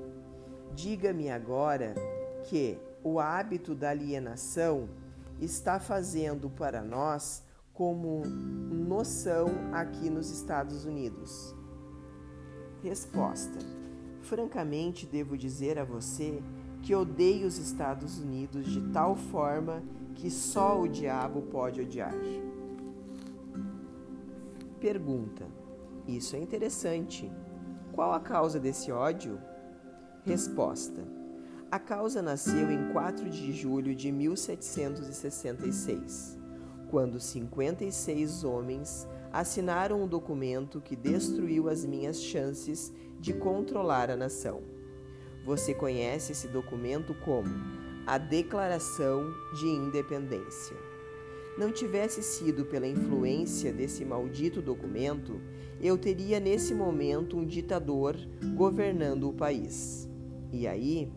Diga-me 0.74 1.30
agora 1.30 1.94
que 2.44 2.78
o 3.02 3.20
hábito 3.20 3.74
da 3.74 3.90
alienação 3.90 4.88
está 5.40 5.78
fazendo 5.78 6.50
para 6.50 6.82
nós 6.82 7.42
como 7.72 8.22
noção 8.24 9.48
aqui 9.72 10.10
nos 10.10 10.30
Estados 10.30 10.84
Unidos. 10.84 11.54
Resposta: 12.82 13.58
Francamente, 14.22 15.06
devo 15.06 15.36
dizer 15.36 15.78
a 15.78 15.84
você 15.84 16.42
que 16.84 16.94
odeio 16.94 17.46
os 17.46 17.56
Estados 17.56 18.20
Unidos 18.20 18.66
de 18.66 18.82
tal 18.92 19.16
forma 19.16 19.82
que 20.14 20.30
só 20.30 20.78
o 20.78 20.86
diabo 20.86 21.40
pode 21.42 21.80
odiar. 21.80 22.14
Pergunta: 24.78 25.46
Isso 26.06 26.36
é 26.36 26.38
interessante. 26.38 27.32
Qual 27.90 28.12
a 28.12 28.20
causa 28.20 28.60
desse 28.60 28.92
ódio? 28.92 29.40
Resposta: 30.26 31.02
A 31.70 31.78
causa 31.78 32.20
nasceu 32.20 32.70
em 32.70 32.92
4 32.92 33.30
de 33.30 33.50
julho 33.54 33.94
de 33.94 34.12
1766, 34.12 36.38
quando 36.90 37.18
56 37.18 38.44
homens 38.44 39.08
assinaram 39.32 40.02
um 40.02 40.06
documento 40.06 40.82
que 40.82 40.94
destruiu 40.94 41.70
as 41.70 41.82
minhas 41.82 42.20
chances 42.20 42.92
de 43.18 43.32
controlar 43.32 44.10
a 44.10 44.16
nação. 44.16 44.73
Você 45.44 45.74
conhece 45.74 46.32
esse 46.32 46.48
documento 46.48 47.14
como 47.14 47.48
a 48.06 48.18
Declaração 48.18 49.32
de 49.58 49.66
Independência. 49.66 50.76
Não 51.58 51.70
tivesse 51.70 52.22
sido 52.22 52.64
pela 52.64 52.86
influência 52.86 53.72
desse 53.72 54.04
maldito 54.04 54.60
documento, 54.60 55.40
eu 55.80 55.96
teria 55.96 56.40
nesse 56.40 56.74
momento 56.74 57.36
um 57.36 57.46
ditador 57.46 58.16
governando 58.56 59.28
o 59.28 59.32
país. 59.32 60.08
E 60.50 60.66
aí, 60.66 61.12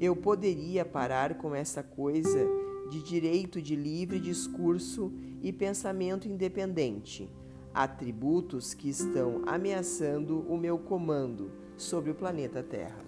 eu 0.00 0.16
poderia 0.16 0.84
parar 0.84 1.36
com 1.36 1.54
essa 1.54 1.82
coisa 1.82 2.48
de 2.90 3.02
direito 3.02 3.62
de 3.62 3.76
livre 3.76 4.18
discurso 4.18 5.12
e 5.40 5.52
pensamento 5.52 6.26
independente, 6.26 7.30
atributos 7.74 8.72
que 8.74 8.88
estão 8.88 9.42
ameaçando 9.46 10.40
o 10.48 10.56
meu 10.56 10.78
comando 10.78 11.50
sobre 11.76 12.10
o 12.10 12.14
planeta 12.14 12.62
Terra. 12.62 13.04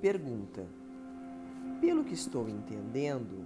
Pergunta: 0.00 0.66
Pelo 1.80 2.04
que 2.04 2.14
estou 2.14 2.48
entendendo 2.48 3.44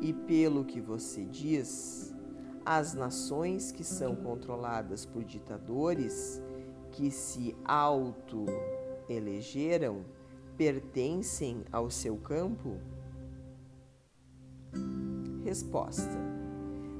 e 0.00 0.12
pelo 0.12 0.64
que 0.64 0.80
você 0.80 1.24
diz, 1.24 2.14
as 2.64 2.94
nações 2.94 3.72
que 3.72 3.84
são 3.84 4.14
controladas 4.14 5.04
por 5.06 5.24
ditadores 5.24 6.40
que 6.90 7.10
se 7.10 7.56
auto-elegeram 7.64 10.04
pertencem 10.56 11.64
ao 11.72 11.90
seu 11.90 12.16
campo? 12.16 12.78
Resposta: 15.44 16.41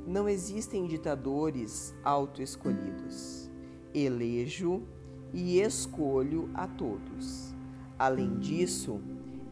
Não 0.06 0.28
existem 0.28 0.86
ditadores 0.86 1.94
auto-escolhidos. 2.02 3.50
Elejo 3.94 4.82
e 5.32 5.60
escolho 5.60 6.50
a 6.54 6.66
todos. 6.66 7.54
Além 7.98 8.38
disso, 8.38 9.00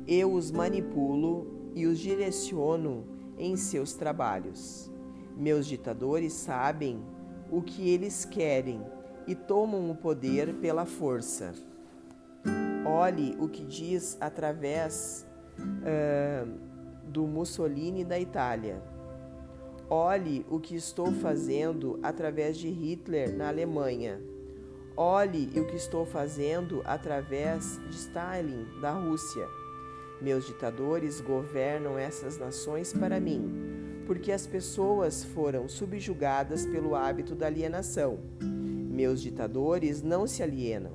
eu 0.07 0.33
os 0.33 0.51
manipulo 0.51 1.47
e 1.75 1.87
os 1.87 1.99
direciono 1.99 3.05
em 3.39 3.57
seus 3.57 3.95
trabalhos. 3.95 4.91
Meus 5.37 5.67
ditadores 5.67 6.33
sabem 6.33 7.01
o 7.51 7.63
que 7.63 7.89
eles 7.89 8.25
querem 8.25 8.83
e 9.27 9.35
tomam 9.35 9.91
o 9.91 9.95
poder 9.95 10.55
pela 10.55 10.85
força. 10.85 11.55
Olhe 12.85 13.37
o 13.39 13.49
que 13.49 13.65
diz 13.65 14.17
através 14.21 15.27
uh, 15.59 17.09
do 17.09 17.27
Mussolini 17.27 18.05
da 18.05 18.19
Itália. 18.19 18.83
Olhe 19.93 20.47
o 20.49 20.61
que 20.61 20.77
estou 20.77 21.11
fazendo 21.11 21.99
através 22.01 22.57
de 22.57 22.69
Hitler 22.69 23.37
na 23.37 23.49
Alemanha. 23.49 24.21
Olhe 24.97 25.51
o 25.59 25.67
que 25.67 25.75
estou 25.75 26.07
fazendo 26.07 26.81
através 26.85 27.81
de 27.89 27.97
Stalin 27.97 28.69
da 28.81 28.93
Rússia. 28.93 29.49
Meus 30.23 30.47
ditadores 30.47 31.21
governam 31.21 31.99
essas 31.99 32.39
nações 32.39 32.93
para 32.93 33.19
mim, 33.19 33.51
porque 34.07 34.31
as 34.31 34.47
pessoas 34.47 35.25
foram 35.25 35.69
subjugadas 35.69 36.65
pelo 36.65 36.95
hábito 36.95 37.35
da 37.35 37.47
alienação. 37.47 38.21
Meus 38.41 39.21
ditadores 39.21 40.03
não 40.03 40.25
se 40.25 40.41
alienam. 40.41 40.93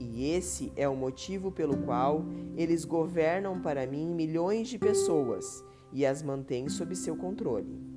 E 0.00 0.30
esse 0.30 0.72
é 0.76 0.88
o 0.88 0.96
motivo 0.96 1.52
pelo 1.52 1.76
qual 1.76 2.24
eles 2.56 2.86
governam 2.86 3.60
para 3.60 3.86
mim 3.86 4.14
milhões 4.14 4.68
de 4.68 4.78
pessoas 4.78 5.62
e 5.92 6.06
as 6.06 6.22
mantêm 6.22 6.70
sob 6.70 6.96
seu 6.96 7.14
controle. 7.16 7.93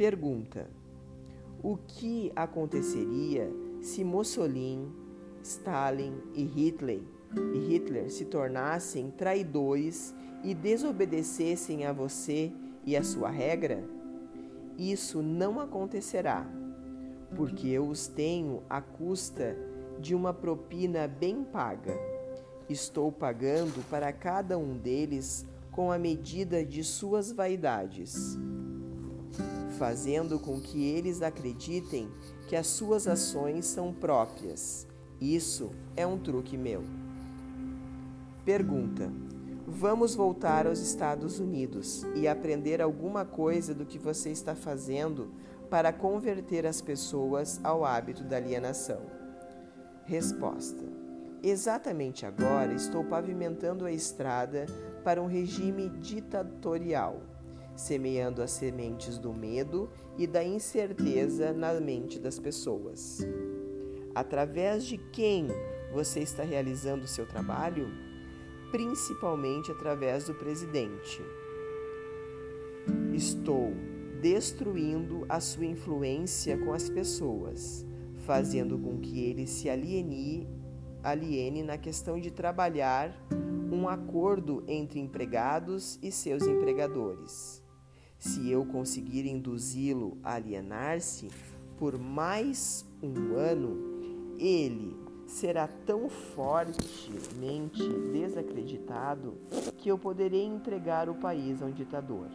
Pergunta: 0.00 0.66
O 1.62 1.76
que 1.76 2.32
aconteceria 2.34 3.52
se 3.82 4.02
Mussolini, 4.02 4.90
Stalin 5.42 6.14
e 6.32 6.42
Hitler, 6.42 7.02
e 7.52 7.58
Hitler 7.58 8.10
se 8.10 8.24
tornassem 8.24 9.10
traidores 9.10 10.14
e 10.42 10.54
desobedecessem 10.54 11.84
a 11.84 11.92
você 11.92 12.50
e 12.82 12.96
a 12.96 13.02
sua 13.02 13.28
regra? 13.28 13.84
Isso 14.78 15.20
não 15.20 15.60
acontecerá, 15.60 16.50
porque 17.36 17.68
eu 17.68 17.86
os 17.86 18.06
tenho 18.06 18.62
à 18.70 18.80
custa 18.80 19.54
de 19.98 20.14
uma 20.14 20.32
propina 20.32 21.06
bem 21.06 21.44
paga. 21.44 21.94
Estou 22.70 23.12
pagando 23.12 23.86
para 23.90 24.10
cada 24.14 24.56
um 24.56 24.78
deles 24.78 25.46
com 25.70 25.92
a 25.92 25.98
medida 25.98 26.64
de 26.64 26.82
suas 26.82 27.30
vaidades, 27.30 28.38
fazendo 29.78 30.38
com 30.38 30.60
que 30.60 30.84
eles 30.84 31.22
acreditem 31.22 32.08
que 32.48 32.56
as 32.56 32.66
suas 32.66 33.06
ações 33.06 33.66
são 33.66 33.92
próprias. 33.92 34.86
Isso 35.20 35.70
é 35.96 36.06
um 36.06 36.18
truque 36.18 36.56
meu. 36.56 36.82
Pergunta: 38.44 39.10
Vamos 39.66 40.14
voltar 40.14 40.66
aos 40.66 40.80
Estados 40.80 41.38
Unidos 41.38 42.04
e 42.14 42.26
aprender 42.26 42.82
alguma 42.82 43.24
coisa 43.24 43.72
do 43.72 43.86
que 43.86 43.98
você 43.98 44.30
está 44.30 44.54
fazendo 44.54 45.30
para 45.70 45.92
converter 45.92 46.66
as 46.66 46.80
pessoas 46.80 47.60
ao 47.62 47.84
hábito 47.84 48.24
da 48.24 48.36
alienação. 48.36 49.00
Resposta: 50.04 50.82
Exatamente 51.42 52.26
agora 52.26 52.74
estou 52.74 53.04
pavimentando 53.04 53.86
a 53.86 53.92
estrada 53.92 54.66
para 55.04 55.22
um 55.22 55.26
regime 55.26 55.88
ditatorial, 55.88 57.22
semeando 57.76 58.42
as 58.42 58.50
sementes 58.50 59.18
do 59.18 59.32
medo 59.32 59.88
e 60.18 60.26
da 60.26 60.44
incerteza 60.44 61.52
na 61.52 61.72
mente 61.80 62.18
das 62.18 62.38
pessoas. 62.38 63.18
Através 64.14 64.84
de 64.84 64.98
quem 64.98 65.48
você 65.92 66.20
está 66.20 66.42
realizando 66.42 67.04
o 67.04 67.08
seu 67.08 67.26
trabalho? 67.26 67.88
Principalmente 68.70 69.70
através 69.70 70.24
do 70.24 70.34
presidente. 70.34 71.22
Estou 73.14 73.72
destruindo 74.20 75.24
a 75.28 75.40
sua 75.40 75.66
influência 75.66 76.58
com 76.58 76.72
as 76.72 76.88
pessoas 76.88 77.86
fazendo 78.20 78.78
com 78.78 78.98
que 78.98 79.24
ele 79.24 79.46
se 79.46 79.68
aliene, 79.68 80.48
aliene 81.02 81.62
na 81.62 81.76
questão 81.76 82.20
de 82.20 82.30
trabalhar 82.30 83.12
um 83.72 83.88
acordo 83.88 84.62
entre 84.68 85.00
empregados 85.00 85.98
e 86.02 86.12
seus 86.12 86.46
empregadores. 86.46 87.59
Se 88.20 88.50
eu 88.50 88.66
conseguir 88.66 89.24
induzi-lo 89.24 90.18
a 90.22 90.34
alienar-se 90.34 91.28
por 91.78 91.98
mais 91.98 92.84
um 93.02 93.34
ano, 93.34 94.36
ele 94.38 94.94
será 95.26 95.66
tão 95.66 96.10
fortemente 96.10 97.82
desacreditado 98.12 99.38
que 99.78 99.90
eu 99.90 99.96
poderei 99.96 100.44
entregar 100.44 101.08
o 101.08 101.14
país 101.14 101.62
a 101.62 101.64
um 101.64 101.70
ditador. 101.70 102.28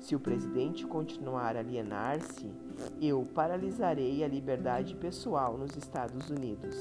Se 0.00 0.16
o 0.16 0.20
presidente 0.20 0.86
continuar 0.86 1.54
a 1.54 1.58
alienar-se, 1.58 2.50
eu 2.98 3.28
paralisarei 3.34 4.24
a 4.24 4.28
liberdade 4.28 4.96
pessoal 4.96 5.58
nos 5.58 5.76
Estados 5.76 6.30
Unidos, 6.30 6.74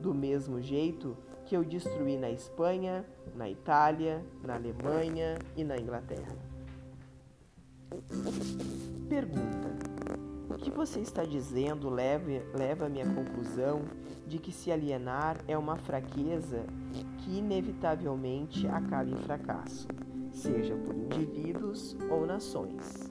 do 0.00 0.14
mesmo 0.14 0.62
jeito 0.62 1.16
que 1.44 1.56
eu 1.56 1.64
destruí 1.64 2.16
na 2.16 2.30
Espanha, 2.30 3.04
na 3.34 3.50
Itália, 3.50 4.24
na 4.44 4.54
Alemanha 4.54 5.36
e 5.56 5.64
na 5.64 5.76
Inglaterra. 5.76 6.53
Pergunta: 9.08 9.68
O 10.50 10.54
que 10.54 10.70
você 10.70 11.00
está 11.00 11.24
dizendo 11.24 11.88
leva, 11.90 12.30
leva 12.56 12.86
à 12.86 13.14
conclusão 13.14 13.82
de 14.26 14.38
que 14.38 14.52
se 14.52 14.72
alienar 14.72 15.38
é 15.46 15.56
uma 15.56 15.76
fraqueza 15.76 16.64
que 17.18 17.38
inevitavelmente 17.38 18.66
acaba 18.66 19.10
em 19.10 19.16
fracasso 19.16 19.86
seja 20.34 20.74
por 20.74 20.94
indivíduos 20.94 21.96
ou 22.10 22.26
nações. 22.26 23.08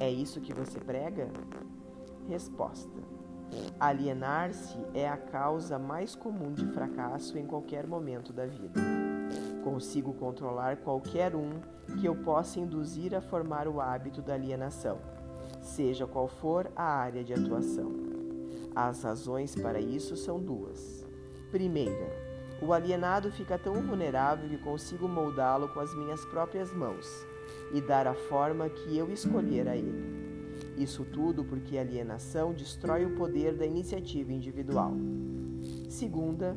É 0.00 0.10
isso 0.10 0.40
que 0.40 0.52
você 0.52 0.80
prega? 0.80 1.28
Resposta: 2.28 2.98
Alienar-se 3.78 4.78
é 4.92 5.08
a 5.08 5.16
causa 5.16 5.78
mais 5.78 6.14
comum 6.14 6.52
de 6.52 6.66
fracasso 6.66 7.38
em 7.38 7.46
qualquer 7.46 7.86
momento 7.86 8.32
da 8.32 8.46
vida. 8.46 9.03
Consigo 9.64 10.12
controlar 10.12 10.76
qualquer 10.76 11.34
um 11.34 11.52
que 11.98 12.04
eu 12.04 12.14
possa 12.14 12.60
induzir 12.60 13.14
a 13.14 13.20
formar 13.22 13.66
o 13.66 13.80
hábito 13.80 14.20
da 14.20 14.34
alienação, 14.34 14.98
seja 15.62 16.06
qual 16.06 16.28
for 16.28 16.70
a 16.76 16.84
área 16.84 17.24
de 17.24 17.32
atuação. 17.32 17.90
As 18.76 19.02
razões 19.02 19.54
para 19.54 19.80
isso 19.80 20.16
são 20.16 20.38
duas. 20.38 21.06
Primeira, 21.50 22.12
o 22.60 22.74
alienado 22.74 23.32
fica 23.32 23.58
tão 23.58 23.74
vulnerável 23.74 24.50
que 24.50 24.58
consigo 24.58 25.08
moldá-lo 25.08 25.68
com 25.68 25.80
as 25.80 25.94
minhas 25.96 26.22
próprias 26.26 26.70
mãos 26.70 27.06
e 27.72 27.80
dar 27.80 28.06
a 28.06 28.14
forma 28.14 28.68
que 28.68 28.98
eu 28.98 29.10
escolher 29.10 29.66
a 29.66 29.74
ele. 29.74 30.52
Isso 30.76 31.06
tudo 31.06 31.42
porque 31.42 31.78
a 31.78 31.80
alienação 31.80 32.52
destrói 32.52 33.06
o 33.06 33.16
poder 33.16 33.54
da 33.54 33.64
iniciativa 33.64 34.30
individual. 34.30 34.92
Segunda, 35.88 36.54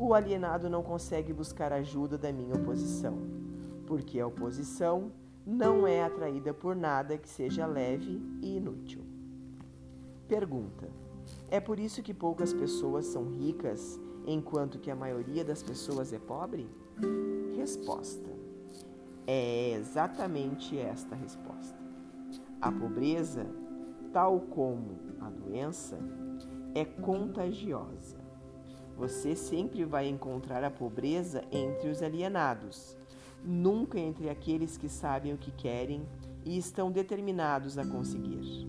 o 0.00 0.14
alienado 0.14 0.70
não 0.70 0.82
consegue 0.82 1.30
buscar 1.30 1.74
ajuda 1.74 2.16
da 2.16 2.32
minha 2.32 2.54
oposição, 2.54 3.18
porque 3.86 4.18
a 4.18 4.26
oposição 4.26 5.12
não 5.46 5.86
é 5.86 6.02
atraída 6.02 6.54
por 6.54 6.74
nada 6.74 7.18
que 7.18 7.28
seja 7.28 7.66
leve 7.66 8.18
e 8.40 8.56
inútil. 8.56 9.02
Pergunta: 10.26 10.88
É 11.50 11.60
por 11.60 11.78
isso 11.78 12.02
que 12.02 12.14
poucas 12.14 12.50
pessoas 12.50 13.04
são 13.04 13.28
ricas 13.28 14.00
enquanto 14.26 14.78
que 14.78 14.90
a 14.90 14.96
maioria 14.96 15.44
das 15.44 15.62
pessoas 15.62 16.14
é 16.14 16.18
pobre? 16.18 16.66
Resposta: 17.54 18.30
É 19.26 19.72
exatamente 19.72 20.78
esta 20.78 21.14
resposta. 21.14 21.78
A 22.58 22.72
pobreza, 22.72 23.46
tal 24.14 24.40
como 24.40 24.98
a 25.20 25.28
doença, 25.28 25.98
é 26.74 26.86
contagiosa. 26.86 28.19
Você 28.96 29.34
sempre 29.34 29.84
vai 29.84 30.08
encontrar 30.08 30.62
a 30.62 30.70
pobreza 30.70 31.42
entre 31.50 31.88
os 31.88 32.02
alienados, 32.02 32.96
nunca 33.42 33.98
entre 33.98 34.28
aqueles 34.28 34.76
que 34.76 34.88
sabem 34.88 35.32
o 35.32 35.38
que 35.38 35.50
querem 35.50 36.02
e 36.44 36.58
estão 36.58 36.90
determinados 36.90 37.78
a 37.78 37.84
conseguir. 37.84 38.68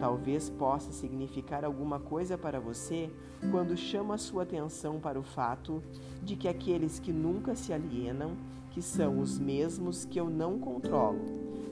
Talvez 0.00 0.48
possa 0.48 0.92
significar 0.92 1.64
alguma 1.64 2.00
coisa 2.00 2.38
para 2.38 2.58
você 2.58 3.10
quando 3.50 3.76
chama 3.76 4.16
sua 4.18 4.42
atenção 4.42 4.98
para 4.98 5.18
o 5.18 5.22
fato 5.22 5.82
de 6.22 6.36
que 6.36 6.48
aqueles 6.48 6.98
que 6.98 7.12
nunca 7.12 7.54
se 7.54 7.72
alienam, 7.72 8.36
que 8.70 8.80
são 8.80 9.18
os 9.20 9.38
mesmos 9.38 10.04
que 10.04 10.18
eu 10.18 10.30
não 10.30 10.58
controlo, 10.58 11.20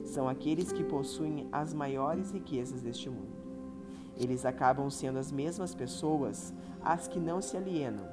são 0.05 0.27
aqueles 0.29 0.71
que 0.71 0.83
possuem 0.83 1.47
as 1.51 1.73
maiores 1.73 2.31
riquezas 2.31 2.81
deste 2.81 3.09
mundo. 3.09 3.39
Eles 4.17 4.45
acabam 4.45 4.89
sendo 4.89 5.17
as 5.17 5.31
mesmas 5.31 5.73
pessoas 5.73 6.53
as 6.83 7.07
que 7.07 7.19
não 7.19 7.41
se 7.41 7.57
alienam, 7.57 8.07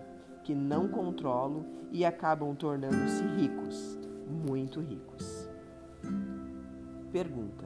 que 0.44 0.54
não 0.54 0.88
controlo 0.88 1.64
e 1.90 2.04
acabam 2.04 2.54
tornando-se 2.54 3.22
ricos, 3.36 3.98
muito 4.28 4.80
ricos. 4.80 5.48
Pergunta: 7.12 7.64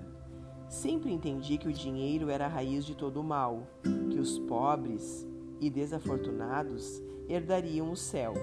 Sempre 0.69 1.13
entendi 1.13 1.59
que 1.59 1.69
o 1.69 1.73
dinheiro 1.73 2.31
era 2.31 2.47
a 2.47 2.49
raiz 2.49 2.85
de 2.85 2.95
todo 2.95 3.21
o 3.21 3.25
mal, 3.25 3.67
que 4.11 4.19
os 4.19 4.39
pobres 4.39 5.27
e 5.61 5.69
desafortunados 5.69 7.03
herdariam 7.29 7.91
o 7.91 7.97
céu, 7.97 8.35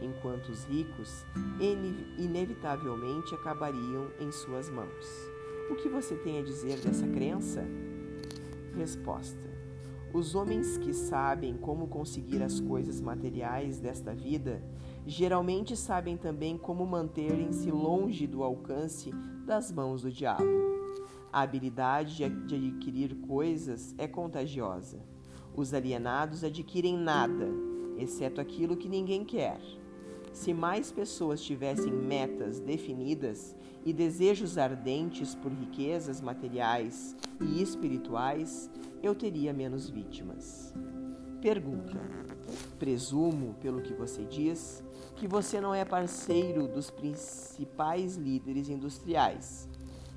enquanto 0.00 0.48
os 0.48 0.64
ricos 0.64 1.24
inevitavelmente 2.18 3.34
acabariam 3.34 4.08
em 4.20 4.30
suas 4.30 4.70
mãos. 4.70 5.06
O 5.70 5.74
que 5.74 5.88
você 5.88 6.14
tem 6.16 6.38
a 6.38 6.42
dizer 6.42 6.78
dessa 6.78 7.06
crença? 7.06 7.64
Resposta: 8.76 9.51
Os 10.14 10.34
homens 10.34 10.76
que 10.76 10.92
sabem 10.92 11.56
como 11.56 11.88
conseguir 11.88 12.42
as 12.42 12.60
coisas 12.60 13.00
materiais 13.00 13.78
desta 13.78 14.14
vida 14.14 14.62
geralmente 15.06 15.74
sabem 15.74 16.18
também 16.18 16.58
como 16.58 16.86
manterem-se 16.86 17.70
longe 17.70 18.26
do 18.26 18.42
alcance 18.42 19.10
das 19.46 19.72
mãos 19.72 20.02
do 20.02 20.10
diabo. 20.10 20.44
A 21.32 21.40
habilidade 21.40 22.16
de 22.46 22.54
adquirir 22.54 23.14
coisas 23.26 23.94
é 23.96 24.06
contagiosa. 24.06 25.00
Os 25.56 25.72
alienados 25.72 26.44
adquirem 26.44 26.98
nada, 26.98 27.48
exceto 27.96 28.38
aquilo 28.38 28.76
que 28.76 28.90
ninguém 28.90 29.24
quer. 29.24 29.60
Se 30.30 30.52
mais 30.52 30.92
pessoas 30.92 31.42
tivessem 31.42 31.90
metas 31.90 32.60
definidas 32.60 33.56
e 33.84 33.92
desejos 33.92 34.58
ardentes 34.58 35.34
por 35.34 35.52
riquezas 35.52 36.20
materiais 36.20 37.16
e 37.40 37.62
espirituais, 37.62 38.70
eu 39.02 39.14
teria 39.14 39.52
menos 39.52 39.88
vítimas. 39.88 40.72
Pergunta: 41.40 41.98
Presumo, 42.78 43.54
pelo 43.54 43.82
que 43.82 43.92
você 43.92 44.24
diz, 44.24 44.82
que 45.16 45.26
você 45.26 45.60
não 45.60 45.74
é 45.74 45.84
parceiro 45.84 46.68
dos 46.68 46.90
principais 46.90 48.16
líderes 48.16 48.68
industriais. 48.68 49.68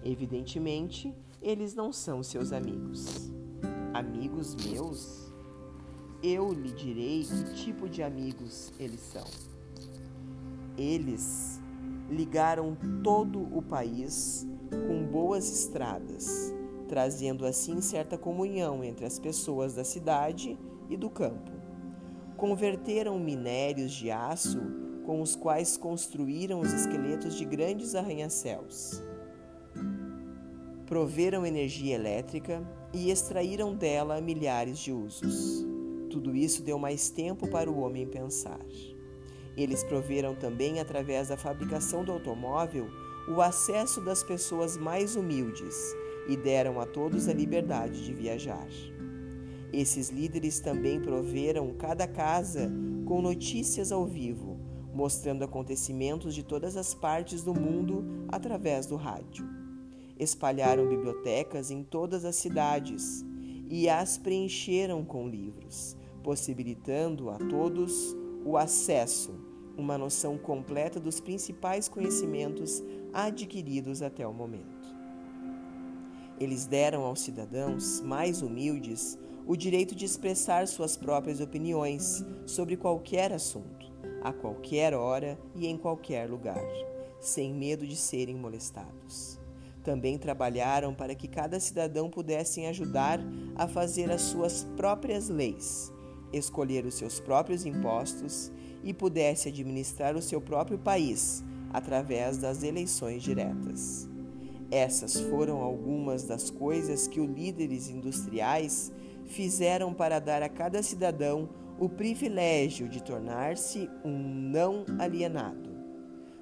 Evidentemente, 0.04 1.14
eles 1.42 1.74
não 1.74 1.92
são 1.92 2.22
seus 2.22 2.52
amigos. 2.52 3.32
Amigos 3.94 4.56
meus? 4.56 5.32
Eu 6.22 6.52
lhe 6.52 6.72
direi 6.72 7.24
que 7.24 7.54
tipo 7.54 7.90
de 7.90 8.04
amigos 8.04 8.72
eles 8.80 9.00
são. 9.00 9.26
Eles 10.78 11.55
ligaram 12.10 12.78
todo 13.04 13.42
o 13.56 13.62
país 13.62 14.48
com 14.88 15.04
boas 15.06 15.50
estradas, 15.50 16.54
trazendo 16.88 17.46
assim 17.46 17.82
certa 17.82 18.18
comunhão 18.18 18.84
entre 18.84 19.06
as 19.06 19.20
pessoas 19.20 19.76
da 19.76 19.84
cidade 19.84 20.58
e 20.90 20.96
do 20.96 21.10
campo. 21.10 21.52
Converteram 22.38 23.18
minérios 23.18 23.92
de 23.92 24.12
aço 24.12 24.60
com 25.06 25.22
os 25.22 25.36
quais 25.36 25.78
construíram 25.78 26.60
os 26.60 26.74
esqueletos 26.74 27.36
de 27.36 27.46
grandes 27.46 27.96
arranha-céus. 27.96 29.02
Proveram 30.86 31.46
energia 31.46 31.96
elétrica 31.96 32.62
e 32.94 33.10
extraíram 33.10 33.76
dela 33.76 34.22
milhares 34.22 34.80
de 34.80 34.92
usos. 34.92 35.66
Tudo 36.10 36.36
isso 36.36 36.64
deu 36.64 36.78
mais 36.78 37.10
tempo 37.10 37.48
para 37.48 37.70
o 37.70 37.80
homem 37.80 38.08
pensar. 38.08 38.60
Eles 39.58 39.84
proveram 39.84 40.36
também, 40.36 40.80
através 40.80 41.30
da 41.30 41.38
fabricação 41.38 42.04
do 42.04 42.12
automóvel, 42.12 42.90
o 43.28 43.42
acesso 43.42 44.02
das 44.02 44.24
pessoas 44.24 44.78
mais 44.78 45.16
humildes 45.16 45.76
e 46.28 46.36
deram 46.36 46.80
a 46.80 46.86
todos 46.86 47.28
a 47.28 47.34
liberdade 47.34 48.04
de 48.04 48.14
viajar. 48.14 48.68
Esses 49.72 50.10
líderes 50.10 50.60
também 50.60 51.02
proveram 51.02 51.74
cada 51.74 52.08
casa 52.08 52.72
com 53.06 53.22
notícias 53.22 53.92
ao 53.92 54.06
vivo, 54.06 54.60
mostrando 54.94 55.44
acontecimentos 55.44 56.34
de 56.34 56.44
todas 56.44 56.78
as 56.78 56.94
partes 56.94 57.44
do 57.44 57.54
mundo 57.54 58.26
através 58.30 58.86
do 58.86 58.96
rádio. 58.96 59.46
Espalharam 60.18 60.88
bibliotecas 60.88 61.70
em 61.72 61.84
todas 61.84 62.24
as 62.24 62.36
cidades 62.36 63.26
e 63.70 63.90
as 63.90 64.18
preencheram 64.18 65.04
com 65.04 65.28
livros, 65.28 65.98
possibilitando 66.24 67.30
a 67.30 67.38
todos 67.38 68.16
o 68.46 68.56
acesso, 68.56 69.34
uma 69.78 69.98
noção 69.98 70.38
completa 70.38 71.00
dos 71.00 71.20
principais 71.20 71.88
conhecimentos 71.88 72.84
adquiridos 73.14 74.02
até 74.02 74.28
o 74.28 74.34
momento. 74.34 74.96
Eles 76.40 76.66
deram 76.66 77.04
aos 77.04 77.22
cidadãos 77.22 78.02
mais 78.02 78.42
humildes 78.42 79.18
o 79.48 79.56
direito 79.56 79.96
de 79.96 80.06
expressar 80.06 80.68
suas 80.68 80.98
próprias 80.98 81.40
opiniões 81.40 82.26
sobre 82.46 82.76
qualquer 82.76 83.32
assunto, 83.32 83.92
a 84.24 84.34
qualquer 84.34 84.94
hora 84.94 85.38
e 85.56 85.68
em 85.68 85.78
qualquer 85.78 86.30
lugar, 86.30 86.64
sem 87.20 87.54
medo 87.54 87.86
de 87.88 87.96
serem 87.96 88.36
molestados. 88.36 89.40
Também 89.84 90.18
trabalharam 90.18 90.94
para 90.94 91.14
que 91.14 91.28
cada 91.28 91.60
cidadão 91.60 92.10
pudesse 92.10 92.66
ajudar 92.66 93.20
a 93.56 93.68
fazer 93.68 94.12
as 94.12 94.22
suas 94.22 94.64
próprias 94.76 95.30
leis 95.30 95.94
escolher 96.38 96.86
os 96.86 96.96
seus 96.96 97.20
próprios 97.20 97.66
impostos 97.66 98.52
e 98.86 98.94
pudesse 98.94 99.50
administrar 99.50 100.16
o 100.16 100.22
seu 100.22 100.40
próprio 100.40 100.78
país 100.78 101.44
através 101.74 102.38
das 102.38 102.64
eleições 102.64 103.24
diretas. 103.24 104.08
Essas 104.72 105.20
foram 105.20 105.62
algumas 105.62 106.24
das 106.24 106.50
coisas 106.50 107.08
que 107.08 107.20
os 107.20 107.30
líderes 107.30 107.90
industriais 107.90 108.92
fizeram 109.26 109.94
para 109.94 110.20
dar 110.20 110.42
a 110.44 110.50
cada 110.50 110.82
cidadão 110.84 111.50
o 111.80 111.90
privilégio 111.90 112.88
de 112.88 113.04
tornar-se 113.04 113.90
um 114.04 114.18
não 114.18 114.86
alienado. 115.00 115.76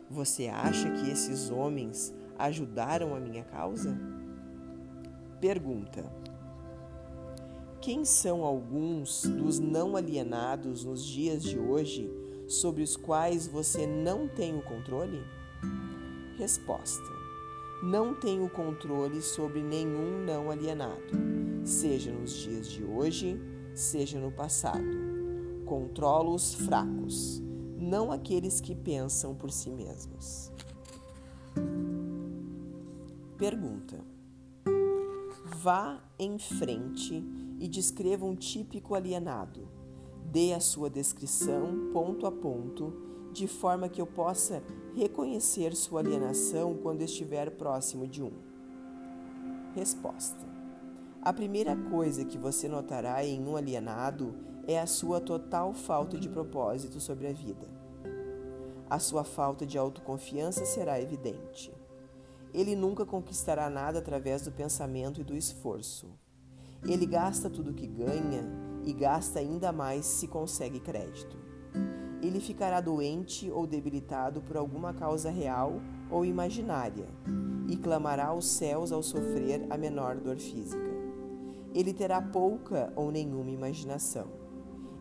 Você 0.09 0.47
acha 0.47 0.91
que 0.91 1.09
esses 1.09 1.49
homens 1.49 2.13
ajudaram 2.37 3.15
a 3.15 3.19
minha 3.19 3.43
causa? 3.43 3.97
Pergunta. 5.41 6.05
Quem 7.81 8.05
são 8.05 8.43
alguns 8.43 9.23
dos 9.23 9.59
não 9.59 9.95
alienados 9.95 10.85
nos 10.85 11.03
dias 11.03 11.43
de 11.43 11.57
hoje 11.59 12.09
sobre 12.47 12.83
os 12.83 12.95
quais 12.95 13.47
você 13.47 13.87
não 13.87 14.27
tem 14.27 14.57
o 14.57 14.61
controle? 14.61 15.21
Resposta: 16.37 17.09
Não 17.83 18.13
tenho 18.13 18.49
controle 18.49 19.21
sobre 19.21 19.61
nenhum 19.61 20.23
não 20.25 20.49
alienado, 20.49 21.13
seja 21.63 22.11
nos 22.11 22.33
dias 22.33 22.67
de 22.67 22.83
hoje, 22.83 23.39
seja 23.73 24.19
no 24.19 24.31
passado. 24.31 24.83
Controlo 25.65 26.33
os 26.33 26.53
fracos, 26.53 27.41
não 27.77 28.11
aqueles 28.11 28.59
que 28.59 28.75
pensam 28.75 29.33
por 29.35 29.51
si 29.51 29.69
mesmos. 29.69 30.51
Pergunta: 33.37 33.99
Vá 35.57 36.01
em 36.17 36.37
frente 36.37 37.23
e 37.59 37.67
descreva 37.67 38.25
um 38.25 38.35
típico 38.35 38.95
alienado. 38.95 39.67
Dê 40.31 40.53
a 40.53 40.59
sua 40.59 40.89
descrição 40.89 41.91
ponto 41.91 42.25
a 42.25 42.31
ponto, 42.31 42.93
de 43.31 43.47
forma 43.47 43.89
que 43.89 44.01
eu 44.01 44.07
possa 44.07 44.63
reconhecer 44.95 45.75
sua 45.75 45.99
alienação 45.99 46.75
quando 46.81 47.01
estiver 47.01 47.51
próximo 47.51 48.07
de 48.07 48.21
um. 48.21 48.31
Resposta: 49.75 50.45
A 51.21 51.33
primeira 51.33 51.75
coisa 51.75 52.25
que 52.25 52.37
você 52.37 52.67
notará 52.67 53.25
em 53.25 53.45
um 53.45 53.55
alienado 53.55 54.35
é 54.67 54.79
a 54.79 54.85
sua 54.85 55.19
total 55.19 55.73
falta 55.73 56.17
de 56.17 56.29
propósito 56.29 56.99
sobre 56.99 57.27
a 57.27 57.33
vida. 57.33 57.67
A 58.89 58.99
sua 58.99 59.23
falta 59.23 59.65
de 59.65 59.77
autoconfiança 59.77 60.65
será 60.65 61.01
evidente. 61.01 61.73
Ele 62.53 62.75
nunca 62.75 63.05
conquistará 63.05 63.69
nada 63.69 63.97
através 63.97 64.43
do 64.43 64.51
pensamento 64.51 65.19
e 65.19 65.23
do 65.23 65.35
esforço. 65.35 66.07
Ele 66.85 67.05
gasta 67.05 67.49
tudo 67.49 67.71
o 67.71 67.73
que 67.73 67.87
ganha 67.87 68.72
e 68.85 68.93
gasta 68.93 69.39
ainda 69.39 69.71
mais 69.71 70.05
se 70.05 70.27
consegue 70.27 70.79
crédito. 70.79 71.37
Ele 72.21 72.39
ficará 72.39 72.79
doente 72.79 73.51
ou 73.51 73.67
debilitado 73.67 74.41
por 74.41 74.55
alguma 74.55 74.93
causa 74.93 75.29
real 75.29 75.81
ou 76.09 76.23
imaginária 76.23 77.07
e 77.67 77.75
clamará 77.75 78.27
aos 78.27 78.47
céus 78.47 78.91
ao 78.91 79.03
sofrer 79.03 79.65
a 79.69 79.77
menor 79.77 80.15
dor 80.17 80.37
física. 80.37 80.91
Ele 81.73 81.93
terá 81.93 82.21
pouca 82.21 82.93
ou 82.95 83.11
nenhuma 83.11 83.49
imaginação. 83.49 84.27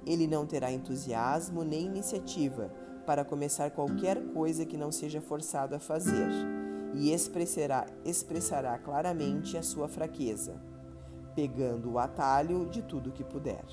Ele 0.04 0.26
não 0.26 0.46
terá 0.46 0.72
entusiasmo 0.72 1.62
nem 1.62 1.86
iniciativa 1.86 2.72
para 3.06 3.24
começar 3.24 3.70
qualquer 3.70 4.20
coisa 4.32 4.64
que 4.64 4.76
não 4.76 4.90
seja 4.90 5.20
forçado 5.20 5.74
a 5.74 5.78
fazer 5.78 6.28
e 6.94 7.12
expressará, 7.12 7.86
expressará 8.04 8.78
claramente 8.78 9.56
a 9.56 9.62
sua 9.62 9.88
fraqueza 9.88 10.71
pegando 11.34 11.92
o 11.92 11.98
atalho 11.98 12.66
de 12.66 12.82
tudo 12.82 13.12
que 13.12 13.24
puder. 13.24 13.64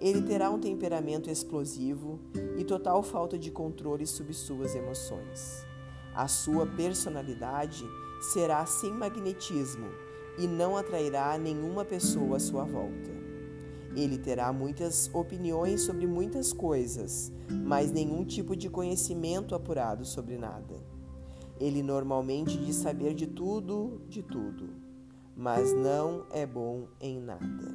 Ele 0.00 0.22
terá 0.22 0.50
um 0.50 0.58
temperamento 0.58 1.28
explosivo 1.28 2.18
e 2.56 2.64
total 2.64 3.02
falta 3.02 3.38
de 3.38 3.50
controle 3.50 4.06
sobre 4.06 4.32
suas 4.32 4.74
emoções. 4.74 5.66
A 6.14 6.26
sua 6.26 6.66
personalidade 6.66 7.84
será 8.32 8.64
sem 8.64 8.90
magnetismo 8.90 9.88
e 10.38 10.46
não 10.46 10.76
atrairá 10.76 11.36
nenhuma 11.36 11.84
pessoa 11.84 12.38
à 12.38 12.40
sua 12.40 12.64
volta. 12.64 13.10
Ele 13.94 14.16
terá 14.16 14.52
muitas 14.52 15.10
opiniões 15.12 15.82
sobre 15.82 16.06
muitas 16.06 16.52
coisas, 16.52 17.30
mas 17.50 17.92
nenhum 17.92 18.24
tipo 18.24 18.56
de 18.56 18.70
conhecimento 18.70 19.54
apurado 19.54 20.04
sobre 20.04 20.38
nada. 20.38 20.76
Ele 21.58 21.82
normalmente 21.82 22.56
diz 22.56 22.76
saber 22.76 23.12
de 23.12 23.26
tudo, 23.26 24.00
de 24.08 24.22
tudo 24.22 24.79
mas 25.40 25.72
não 25.72 26.26
é 26.30 26.44
bom 26.44 26.86
em 27.00 27.18
nada. 27.18 27.74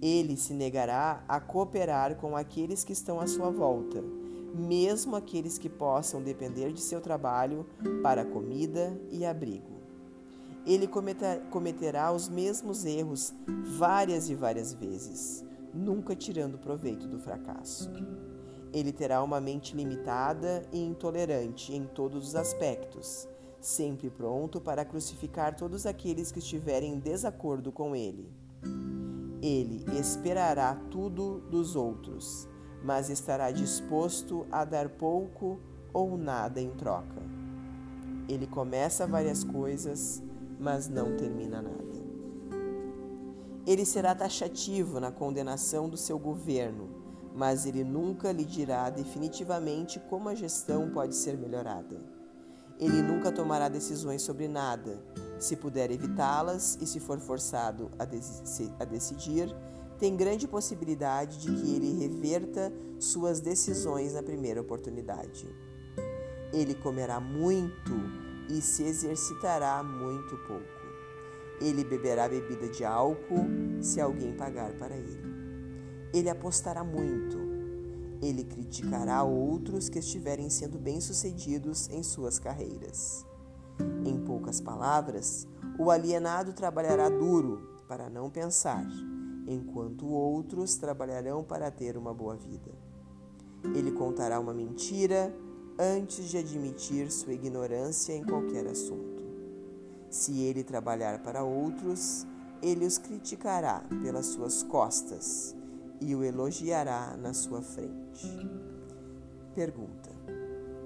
Ele 0.00 0.36
se 0.36 0.54
negará 0.54 1.24
a 1.26 1.40
cooperar 1.40 2.14
com 2.14 2.36
aqueles 2.36 2.84
que 2.84 2.92
estão 2.92 3.18
à 3.18 3.26
sua 3.26 3.50
volta, 3.50 4.00
mesmo 4.54 5.16
aqueles 5.16 5.58
que 5.58 5.68
possam 5.68 6.22
depender 6.22 6.72
de 6.72 6.80
seu 6.80 7.00
trabalho 7.00 7.66
para 8.00 8.24
comida 8.24 8.96
e 9.10 9.26
abrigo. 9.26 9.80
ele 10.64 10.88
cometerá 11.50 12.12
os 12.12 12.28
mesmos 12.28 12.84
erros 12.84 13.34
várias 13.76 14.30
e 14.30 14.34
várias 14.36 14.72
vezes, 14.72 15.44
nunca 15.74 16.14
tirando 16.14 16.58
proveito 16.58 17.08
do 17.08 17.18
fracasso. 17.18 17.90
Ele 18.72 18.92
terá 18.92 19.20
uma 19.20 19.40
mente 19.40 19.74
limitada 19.74 20.62
e 20.72 20.78
intolerante 20.78 21.74
em 21.74 21.86
todos 21.86 22.28
os 22.28 22.36
aspectos, 22.36 23.28
sempre 23.60 24.08
pronto 24.10 24.60
para 24.60 24.84
crucificar 24.84 25.54
todos 25.54 25.86
aqueles 25.86 26.32
que 26.32 26.38
estiverem 26.38 26.94
em 26.94 26.98
desacordo 26.98 27.70
com 27.70 27.94
ele. 27.94 28.28
Ele 29.42 29.84
esperará 29.98 30.74
tudo 30.90 31.40
dos 31.50 31.76
outros, 31.76 32.48
mas 32.82 33.08
estará 33.08 33.50
disposto 33.50 34.46
a 34.50 34.64
dar 34.64 34.88
pouco 34.88 35.60
ou 35.92 36.16
nada 36.16 36.60
em 36.60 36.70
troca. 36.70 37.22
Ele 38.28 38.46
começa 38.46 39.06
várias 39.06 39.42
coisas, 39.42 40.22
mas 40.58 40.88
não 40.88 41.16
termina 41.16 41.60
nada. 41.62 41.80
Ele 43.66 43.84
será 43.84 44.14
taxativo 44.14 44.98
na 45.00 45.12
condenação 45.12 45.88
do 45.88 45.96
seu 45.96 46.18
governo, 46.18 46.88
mas 47.34 47.66
ele 47.66 47.84
nunca 47.84 48.32
lhe 48.32 48.44
dirá 48.44 48.90
definitivamente 48.90 50.00
como 50.08 50.28
a 50.28 50.34
gestão 50.34 50.90
pode 50.90 51.14
ser 51.14 51.36
melhorada. 51.36 52.19
Ele 52.80 53.02
nunca 53.02 53.30
tomará 53.30 53.68
decisões 53.68 54.22
sobre 54.22 54.48
nada. 54.48 54.98
Se 55.38 55.54
puder 55.54 55.90
evitá-las 55.90 56.78
e 56.80 56.86
se 56.86 56.98
for 56.98 57.20
forçado 57.20 57.90
a, 57.98 58.04
a 58.82 58.84
decidir, 58.84 59.54
tem 59.98 60.16
grande 60.16 60.48
possibilidade 60.48 61.38
de 61.38 61.52
que 61.52 61.76
ele 61.76 61.92
reverta 61.98 62.72
suas 62.98 63.38
decisões 63.38 64.14
na 64.14 64.22
primeira 64.22 64.62
oportunidade. 64.62 65.46
Ele 66.54 66.74
comerá 66.74 67.20
muito 67.20 67.92
e 68.48 68.62
se 68.62 68.82
exercitará 68.82 69.82
muito 69.82 70.38
pouco. 70.46 70.80
Ele 71.60 71.84
beberá 71.84 72.26
bebida 72.26 72.66
de 72.68 72.82
álcool 72.82 73.46
se 73.82 74.00
alguém 74.00 74.32
pagar 74.32 74.72
para 74.72 74.96
ele. 74.96 75.20
Ele 76.14 76.30
apostará 76.30 76.82
muito. 76.82 77.39
Ele 78.22 78.44
criticará 78.44 79.22
outros 79.22 79.88
que 79.88 79.98
estiverem 79.98 80.50
sendo 80.50 80.78
bem-sucedidos 80.78 81.88
em 81.88 82.02
suas 82.02 82.38
carreiras. 82.38 83.24
Em 84.04 84.18
poucas 84.24 84.60
palavras, 84.60 85.48
o 85.78 85.90
alienado 85.90 86.52
trabalhará 86.52 87.08
duro 87.08 87.80
para 87.88 88.10
não 88.10 88.28
pensar, 88.28 88.86
enquanto 89.46 90.06
outros 90.06 90.76
trabalharão 90.76 91.42
para 91.42 91.70
ter 91.70 91.96
uma 91.96 92.12
boa 92.12 92.36
vida. 92.36 92.70
Ele 93.74 93.90
contará 93.90 94.38
uma 94.38 94.52
mentira 94.52 95.34
antes 95.78 96.28
de 96.28 96.36
admitir 96.36 97.10
sua 97.10 97.32
ignorância 97.32 98.12
em 98.12 98.22
qualquer 98.22 98.66
assunto. 98.66 99.24
Se 100.10 100.40
ele 100.40 100.62
trabalhar 100.62 101.22
para 101.22 101.42
outros, 101.42 102.26
ele 102.60 102.84
os 102.84 102.98
criticará 102.98 103.82
pelas 104.02 104.26
suas 104.26 104.62
costas 104.62 105.56
e 106.00 106.14
o 106.14 106.24
elogiará 106.24 107.16
na 107.16 107.32
sua 107.34 107.60
frente. 107.62 108.26
Pergunta: 109.54 110.10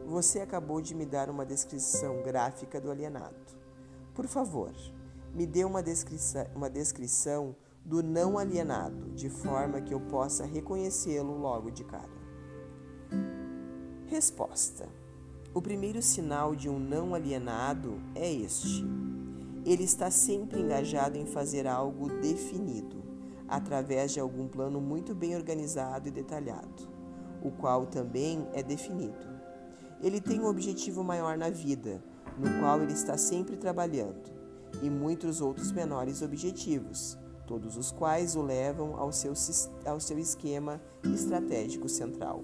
Você 0.07 0.41
acabou 0.41 0.81
de 0.81 0.95
me 0.95 1.07
dar 1.07 1.31
uma 1.31 1.47
descrição 1.47 2.23
gráfica 2.23 2.81
do 2.81 2.91
alienado. 2.91 3.35
Por 4.15 4.27
favor, 4.27 4.73
me 5.35 5.47
dê 5.47 5.65
uma, 5.65 5.83
descrição, 5.83 6.47
uma 6.55 6.71
descrição 6.71 7.55
do 7.85 8.03
não 8.03 8.39
alienado, 8.39 9.11
de 9.11 9.29
forma 9.29 9.81
que 9.81 9.93
eu 9.93 10.01
possa 10.01 10.47
reconhecê-lo 10.47 11.37
logo 11.37 11.71
de 11.71 11.85
cara. 11.85 12.15
Resposta: 14.07 14.89
O 15.53 15.61
primeiro 15.61 16.01
sinal 16.01 16.55
de 16.55 16.69
um 16.69 16.79
não 16.79 17.15
alienado 17.15 18.01
é 18.15 18.33
este. 18.33 18.85
Ele 19.65 19.85
está 19.85 20.11
sempre 20.11 20.61
engajado 20.61 21.19
em 21.19 21.27
fazer 21.27 21.67
algo 21.67 22.09
definido, 22.21 23.03
através 23.49 24.13
de 24.13 24.21
algum 24.21 24.49
plano 24.49 24.81
muito 24.81 25.15
bem 25.15 25.37
organizado 25.37 26.09
e 26.09 26.11
detalhado, 26.11 26.89
o 27.43 27.51
qual 27.51 27.87
também 27.87 28.47
é 28.53 28.63
definido. 28.63 29.35
Ele 30.01 30.21
tem 30.21 30.41
um 30.41 30.47
objetivo 30.47 31.03
maior 31.05 31.37
na 31.37 31.51
vida, 31.51 32.03
no 32.39 32.61
qual 32.61 32.83
ele 32.83 32.93
está 32.93 33.17
sempre 33.17 33.57
trabalhando, 33.57 34.33
e 34.83 34.91
muitos 34.91 35.41
outros 35.41 35.71
menores 35.71 36.23
objetivos, 36.23 37.19
todos 37.47 37.77
os 37.77 37.93
quais 37.93 38.35
o 38.35 38.43
levam 38.43 38.97
ao 38.97 39.13
seu, 39.13 39.33
ao 39.85 40.01
seu 40.01 40.19
esquema 40.19 40.81
estratégico 41.05 41.89
central. 41.89 42.43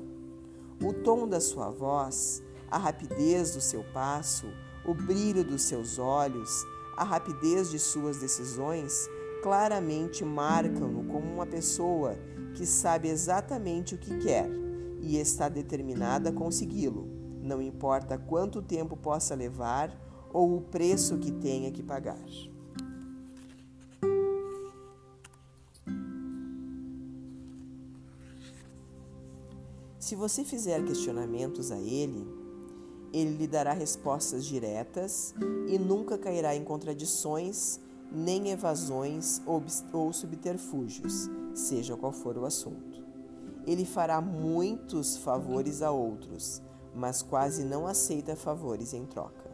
O 0.82 0.92
tom 0.92 1.28
da 1.28 1.40
sua 1.40 1.70
voz, 1.70 2.42
a 2.70 2.78
rapidez 2.78 3.54
do 3.54 3.60
seu 3.60 3.84
passo, 3.92 4.46
o 4.86 4.94
brilho 4.94 5.44
dos 5.44 5.62
seus 5.62 5.98
olhos, 5.98 6.64
a 6.96 7.04
rapidez 7.04 7.70
de 7.70 7.78
suas 7.78 8.18
decisões 8.18 9.08
claramente 9.42 10.24
marcam-no 10.24 11.04
como 11.04 11.32
uma 11.32 11.46
pessoa 11.46 12.16
que 12.54 12.66
sabe 12.66 13.08
exatamente 13.08 13.94
o 13.94 13.98
que 13.98 14.18
quer 14.18 14.48
e 15.00 15.16
está 15.16 15.48
determinada 15.48 16.30
a 16.30 16.32
consegui-lo, 16.32 17.08
não 17.42 17.60
importa 17.60 18.18
quanto 18.18 18.60
tempo 18.60 18.96
possa 18.96 19.34
levar 19.34 19.96
ou 20.32 20.56
o 20.56 20.60
preço 20.60 21.18
que 21.18 21.32
tenha 21.32 21.70
que 21.70 21.82
pagar. 21.82 22.18
Se 29.98 30.16
você 30.16 30.44
fizer 30.44 30.84
questionamentos 30.84 31.70
a 31.70 31.78
ele, 31.78 32.26
ele 33.12 33.36
lhe 33.36 33.46
dará 33.46 33.72
respostas 33.72 34.44
diretas 34.44 35.34
e 35.68 35.78
nunca 35.78 36.18
cairá 36.18 36.54
em 36.54 36.64
contradições, 36.64 37.78
nem 38.10 38.50
evasões 38.50 39.40
ou 39.92 40.12
subterfúgios, 40.12 41.28
seja 41.54 41.96
qual 41.96 42.12
for 42.12 42.36
o 42.36 42.44
assunto. 42.44 43.04
Ele 43.66 43.84
fará 43.84 44.20
muitos 44.20 45.16
favores 45.18 45.82
a 45.82 45.90
outros, 45.90 46.62
mas 46.94 47.22
quase 47.22 47.64
não 47.64 47.86
aceita 47.86 48.34
favores 48.34 48.92
em 48.92 49.04
troca. 49.06 49.50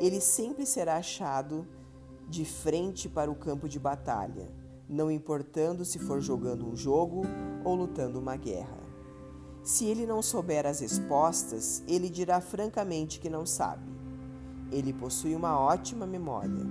Ele 0.00 0.20
sempre 0.20 0.64
será 0.64 0.96
achado 0.96 1.66
de 2.28 2.44
frente 2.44 3.08
para 3.08 3.30
o 3.30 3.34
campo 3.34 3.68
de 3.68 3.78
batalha, 3.78 4.50
não 4.88 5.10
importando 5.10 5.84
se 5.84 5.98
for 5.98 6.20
jogando 6.20 6.66
um 6.66 6.76
jogo 6.76 7.22
ou 7.64 7.74
lutando 7.74 8.18
uma 8.18 8.36
guerra. 8.36 8.78
Se 9.62 9.84
ele 9.84 10.06
não 10.06 10.22
souber 10.22 10.66
as 10.66 10.80
respostas, 10.80 11.82
ele 11.86 12.08
dirá 12.08 12.40
francamente 12.40 13.20
que 13.20 13.28
não 13.28 13.44
sabe. 13.44 13.89
Ele 14.70 14.92
possui 14.92 15.34
uma 15.34 15.58
ótima 15.58 16.06
memória. 16.06 16.66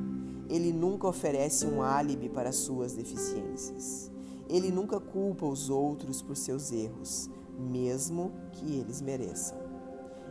Ele 0.50 0.72
nunca 0.72 1.08
oferece 1.08 1.66
um 1.66 1.82
álibi 1.82 2.30
para 2.30 2.52
suas 2.52 2.94
deficiências. 2.94 4.12
Ele 4.48 4.72
nunca 4.72 5.00
culpa 5.00 5.46
os 5.46 5.70
outros 5.70 6.22
por 6.22 6.36
seus 6.36 6.72
erros, 6.72 7.30
mesmo 7.58 8.32
que 8.54 8.80
eles 8.80 9.02
mereçam. 9.02 9.58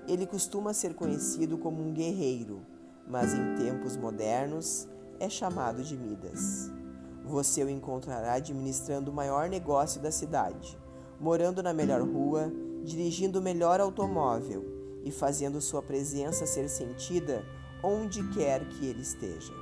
Ele 0.09 0.27
costuma 0.27 0.73
ser 0.73 0.95
conhecido 0.95 1.59
como 1.59 1.83
um 1.83 1.93
guerreiro, 1.93 2.63
mas 3.07 3.33
em 3.33 3.55
tempos 3.55 3.97
modernos 3.97 4.89
é 5.21 5.29
chamado 5.29 5.85
de 5.85 5.97
Midas. 5.97 6.73
Você 7.25 7.63
o 7.63 7.69
encontrará 7.69 8.35
administrando 8.35 9.11
o 9.11 9.15
maior 9.15 9.49
negócio 9.49 10.01
da 10.01 10.11
cidade 10.11 10.79
morando 11.21 11.63
na 11.63 11.73
melhor 11.73 12.01
rua, 12.03 12.53
dirigindo 12.85 13.39
o 13.39 13.43
melhor 13.43 13.81
automóvel 13.81 14.78
e 15.09 15.11
fazendo 15.11 15.61
sua 15.61 15.83
presença 15.83 16.47
ser 16.47 16.69
sentida 16.69 17.43
onde 17.83 18.23
quer 18.29 18.69
que 18.69 18.87
ele 18.87 19.01
esteja. 19.01 19.55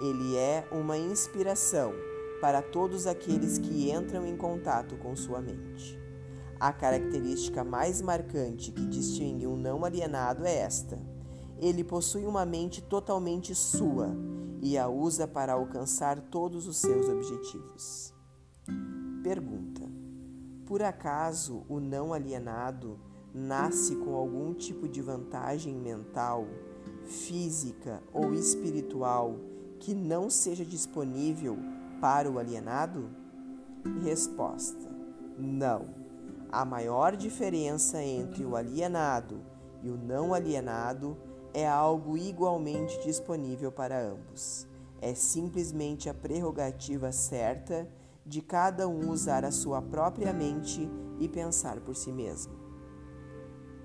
Ele 0.00 0.36
é 0.36 0.68
uma 0.70 0.98
inspiração 0.98 1.92
para 2.40 2.60
todos 2.60 3.06
aqueles 3.06 3.58
que 3.58 3.90
entram 3.90 4.26
em 4.26 4.36
contato 4.36 4.96
com 4.98 5.16
sua 5.16 5.40
mente. 5.40 5.98
A 6.60 6.72
característica 6.72 7.64
mais 7.64 8.02
marcante 8.02 8.70
que 8.70 8.86
distingue 8.86 9.46
um 9.46 9.56
não 9.56 9.84
alienado 9.84 10.44
é 10.44 10.54
esta: 10.56 11.00
ele 11.58 11.82
possui 11.82 12.26
uma 12.26 12.44
mente 12.44 12.82
totalmente 12.82 13.54
sua 13.54 14.14
e 14.60 14.76
a 14.76 14.88
usa 14.88 15.26
para 15.26 15.54
alcançar 15.54 16.20
todos 16.20 16.66
os 16.66 16.76
seus 16.76 17.08
objetivos. 17.08 18.12
Pergunta: 19.22 19.82
por 20.66 20.82
acaso 20.82 21.64
o 21.68 21.80
não 21.80 22.12
alienado 22.12 23.07
nasce 23.34 23.96
com 23.96 24.14
algum 24.14 24.54
tipo 24.54 24.88
de 24.88 25.00
vantagem 25.00 25.74
mental, 25.74 26.46
física 27.04 28.02
ou 28.12 28.34
espiritual 28.34 29.36
que 29.78 29.94
não 29.94 30.28
seja 30.28 30.64
disponível 30.64 31.56
para 32.00 32.30
o 32.30 32.38
alienado? 32.38 33.08
Resposta: 34.02 34.88
Não. 35.38 35.96
A 36.50 36.64
maior 36.64 37.14
diferença 37.14 38.02
entre 38.02 38.44
o 38.44 38.56
alienado 38.56 39.40
e 39.82 39.90
o 39.90 39.96
não 39.96 40.32
alienado 40.32 41.16
é 41.52 41.68
algo 41.68 42.16
igualmente 42.16 42.98
disponível 43.02 43.70
para 43.70 44.00
ambos. 44.00 44.66
É 45.00 45.14
simplesmente 45.14 46.08
a 46.08 46.14
prerrogativa 46.14 47.12
certa 47.12 47.88
de 48.24 48.42
cada 48.42 48.88
um 48.88 49.10
usar 49.10 49.44
a 49.44 49.50
sua 49.50 49.80
própria 49.80 50.32
mente 50.32 50.88
e 51.18 51.28
pensar 51.28 51.80
por 51.80 51.94
si 51.94 52.12
mesmo. 52.12 52.57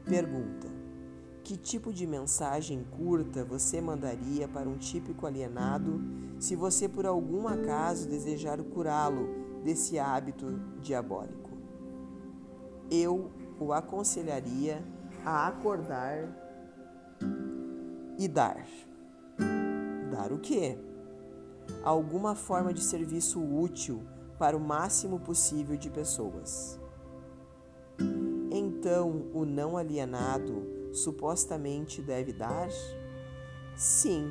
Pergunta: 0.05 0.67
Que 1.43 1.57
tipo 1.57 1.93
de 1.93 2.05
mensagem 2.05 2.83
curta 2.91 3.43
você 3.43 3.79
mandaria 3.79 4.47
para 4.47 4.67
um 4.67 4.77
típico 4.77 5.25
alienado 5.25 6.01
se 6.39 6.55
você 6.55 6.89
por 6.89 7.05
algum 7.05 7.47
acaso 7.47 8.09
desejar 8.09 8.61
curá-lo 8.63 9.61
desse 9.63 9.97
hábito 9.97 10.59
diabólico? 10.81 11.51
Eu 12.91 13.31
o 13.59 13.71
aconselharia 13.71 14.83
a 15.25 15.47
acordar 15.47 16.27
e 18.17 18.27
dar. 18.27 18.67
Dar 20.11 20.31
o 20.31 20.39
quê? 20.39 20.77
Alguma 21.83 22.35
forma 22.35 22.73
de 22.73 22.83
serviço 22.83 23.41
útil 23.41 24.03
para 24.37 24.57
o 24.57 24.59
máximo 24.59 25.19
possível 25.19 25.77
de 25.77 25.89
pessoas. 25.89 26.79
Então, 28.83 29.27
o 29.33 29.45
não 29.45 29.77
alienado 29.77 30.91
supostamente 30.91 32.01
deve 32.01 32.33
dar? 32.33 32.67
Sim, 33.77 34.29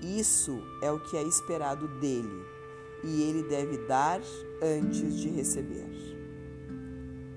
isso 0.00 0.62
é 0.82 0.90
o 0.90 0.98
que 0.98 1.14
é 1.14 1.22
esperado 1.22 1.86
dele 2.00 2.42
e 3.04 3.20
ele 3.20 3.42
deve 3.42 3.86
dar 3.86 4.18
antes 4.62 5.18
de 5.18 5.28
receber. 5.28 5.86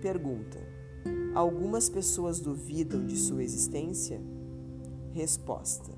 Pergunta: 0.01 0.65
Algumas 1.35 1.89
pessoas 1.89 2.39
duvidam 2.39 3.05
de 3.05 3.17
sua 3.17 3.43
existência? 3.43 4.21
Resposta: 5.11 5.91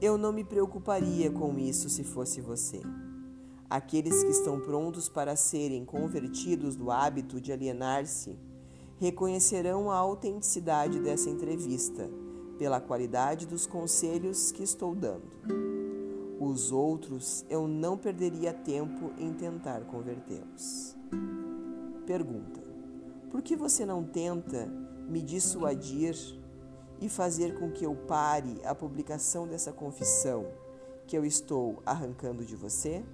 Eu 0.00 0.16
não 0.16 0.32
me 0.32 0.44
preocuparia 0.44 1.30
com 1.30 1.58
isso 1.58 1.90
se 1.90 2.02
fosse 2.02 2.40
você. 2.40 2.80
Aqueles 3.68 4.24
que 4.24 4.30
estão 4.30 4.58
prontos 4.58 5.10
para 5.10 5.36
serem 5.36 5.84
convertidos 5.84 6.74
do 6.74 6.90
hábito 6.90 7.38
de 7.38 7.52
alienar-se 7.52 8.34
reconhecerão 9.02 9.90
a 9.90 9.96
autenticidade 9.96 11.00
dessa 11.00 11.28
entrevista 11.28 12.08
pela 12.56 12.80
qualidade 12.80 13.48
dos 13.48 13.66
conselhos 13.66 14.52
que 14.52 14.62
estou 14.62 14.94
dando. 14.94 15.28
Os 16.38 16.70
outros 16.70 17.44
eu 17.50 17.66
não 17.66 17.98
perderia 17.98 18.52
tempo 18.52 19.10
em 19.18 19.32
tentar 19.32 19.80
convertê-los. 19.86 20.96
Pergunta: 22.06 22.62
Por 23.28 23.42
que 23.42 23.56
você 23.56 23.84
não 23.84 24.04
tenta 24.04 24.66
me 25.08 25.20
dissuadir 25.20 26.14
e 27.00 27.08
fazer 27.08 27.58
com 27.58 27.72
que 27.72 27.84
eu 27.84 27.96
pare 27.96 28.60
a 28.64 28.72
publicação 28.72 29.48
dessa 29.48 29.72
confissão 29.72 30.46
que 31.08 31.18
eu 31.18 31.24
estou 31.24 31.82
arrancando 31.84 32.44
de 32.44 32.54
você? 32.54 33.04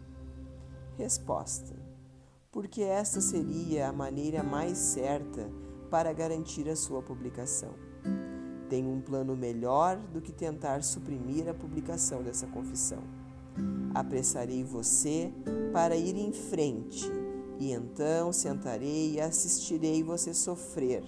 Resposta: 0.99 1.75
Porque 2.53 2.83
esta 2.83 3.23
seria 3.23 3.89
a 3.89 3.93
maneira 3.93 4.43
mais 4.43 4.77
certa 4.77 5.49
para 5.91 6.13
garantir 6.13 6.69
a 6.69 6.77
sua 6.77 7.03
publicação. 7.03 7.75
Tenho 8.69 8.91
um 8.91 9.01
plano 9.01 9.35
melhor 9.37 9.97
do 9.97 10.21
que 10.21 10.33
tentar 10.33 10.83
suprimir 10.83 11.49
a 11.49 11.55
publicação 11.55 12.23
dessa 12.23 12.47
confissão. 12.47 13.03
Apressarei 13.95 14.63
você 14.63 15.33
para 15.73 15.97
ir 15.97 16.17
em 16.17 16.33
frente, 16.33 17.11
e 17.59 17.73
então 17.73 18.33
sentarei 18.33 19.15
e 19.15 19.21
assistirei 19.21 20.03
você 20.03 20.35
sofrer 20.35 21.03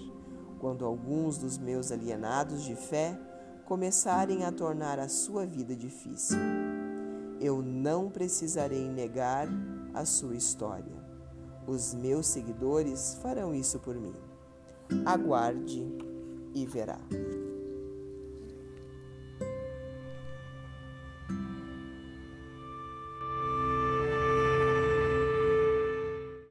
quando 0.59 0.85
alguns 0.85 1.37
dos 1.37 1.57
meus 1.57 1.91
alienados 1.91 2.63
de 2.63 2.75
fé 2.75 3.19
começarem 3.65 4.43
a 4.43 4.51
tornar 4.51 4.99
a 4.99 5.07
sua 5.07 5.45
vida 5.45 5.75
difícil. 5.75 6.37
Eu 7.39 7.61
não 7.61 8.09
precisarei 8.09 8.87
negar 8.87 9.47
a 9.93 10.05
sua 10.05 10.35
história. 10.35 10.93
Os 11.65 11.93
meus 11.93 12.27
seguidores 12.27 13.17
farão 13.21 13.55
isso 13.55 13.79
por 13.79 13.95
mim. 13.95 14.30
Aguarde 15.05 15.83
e 16.53 16.65
verá. 16.65 16.99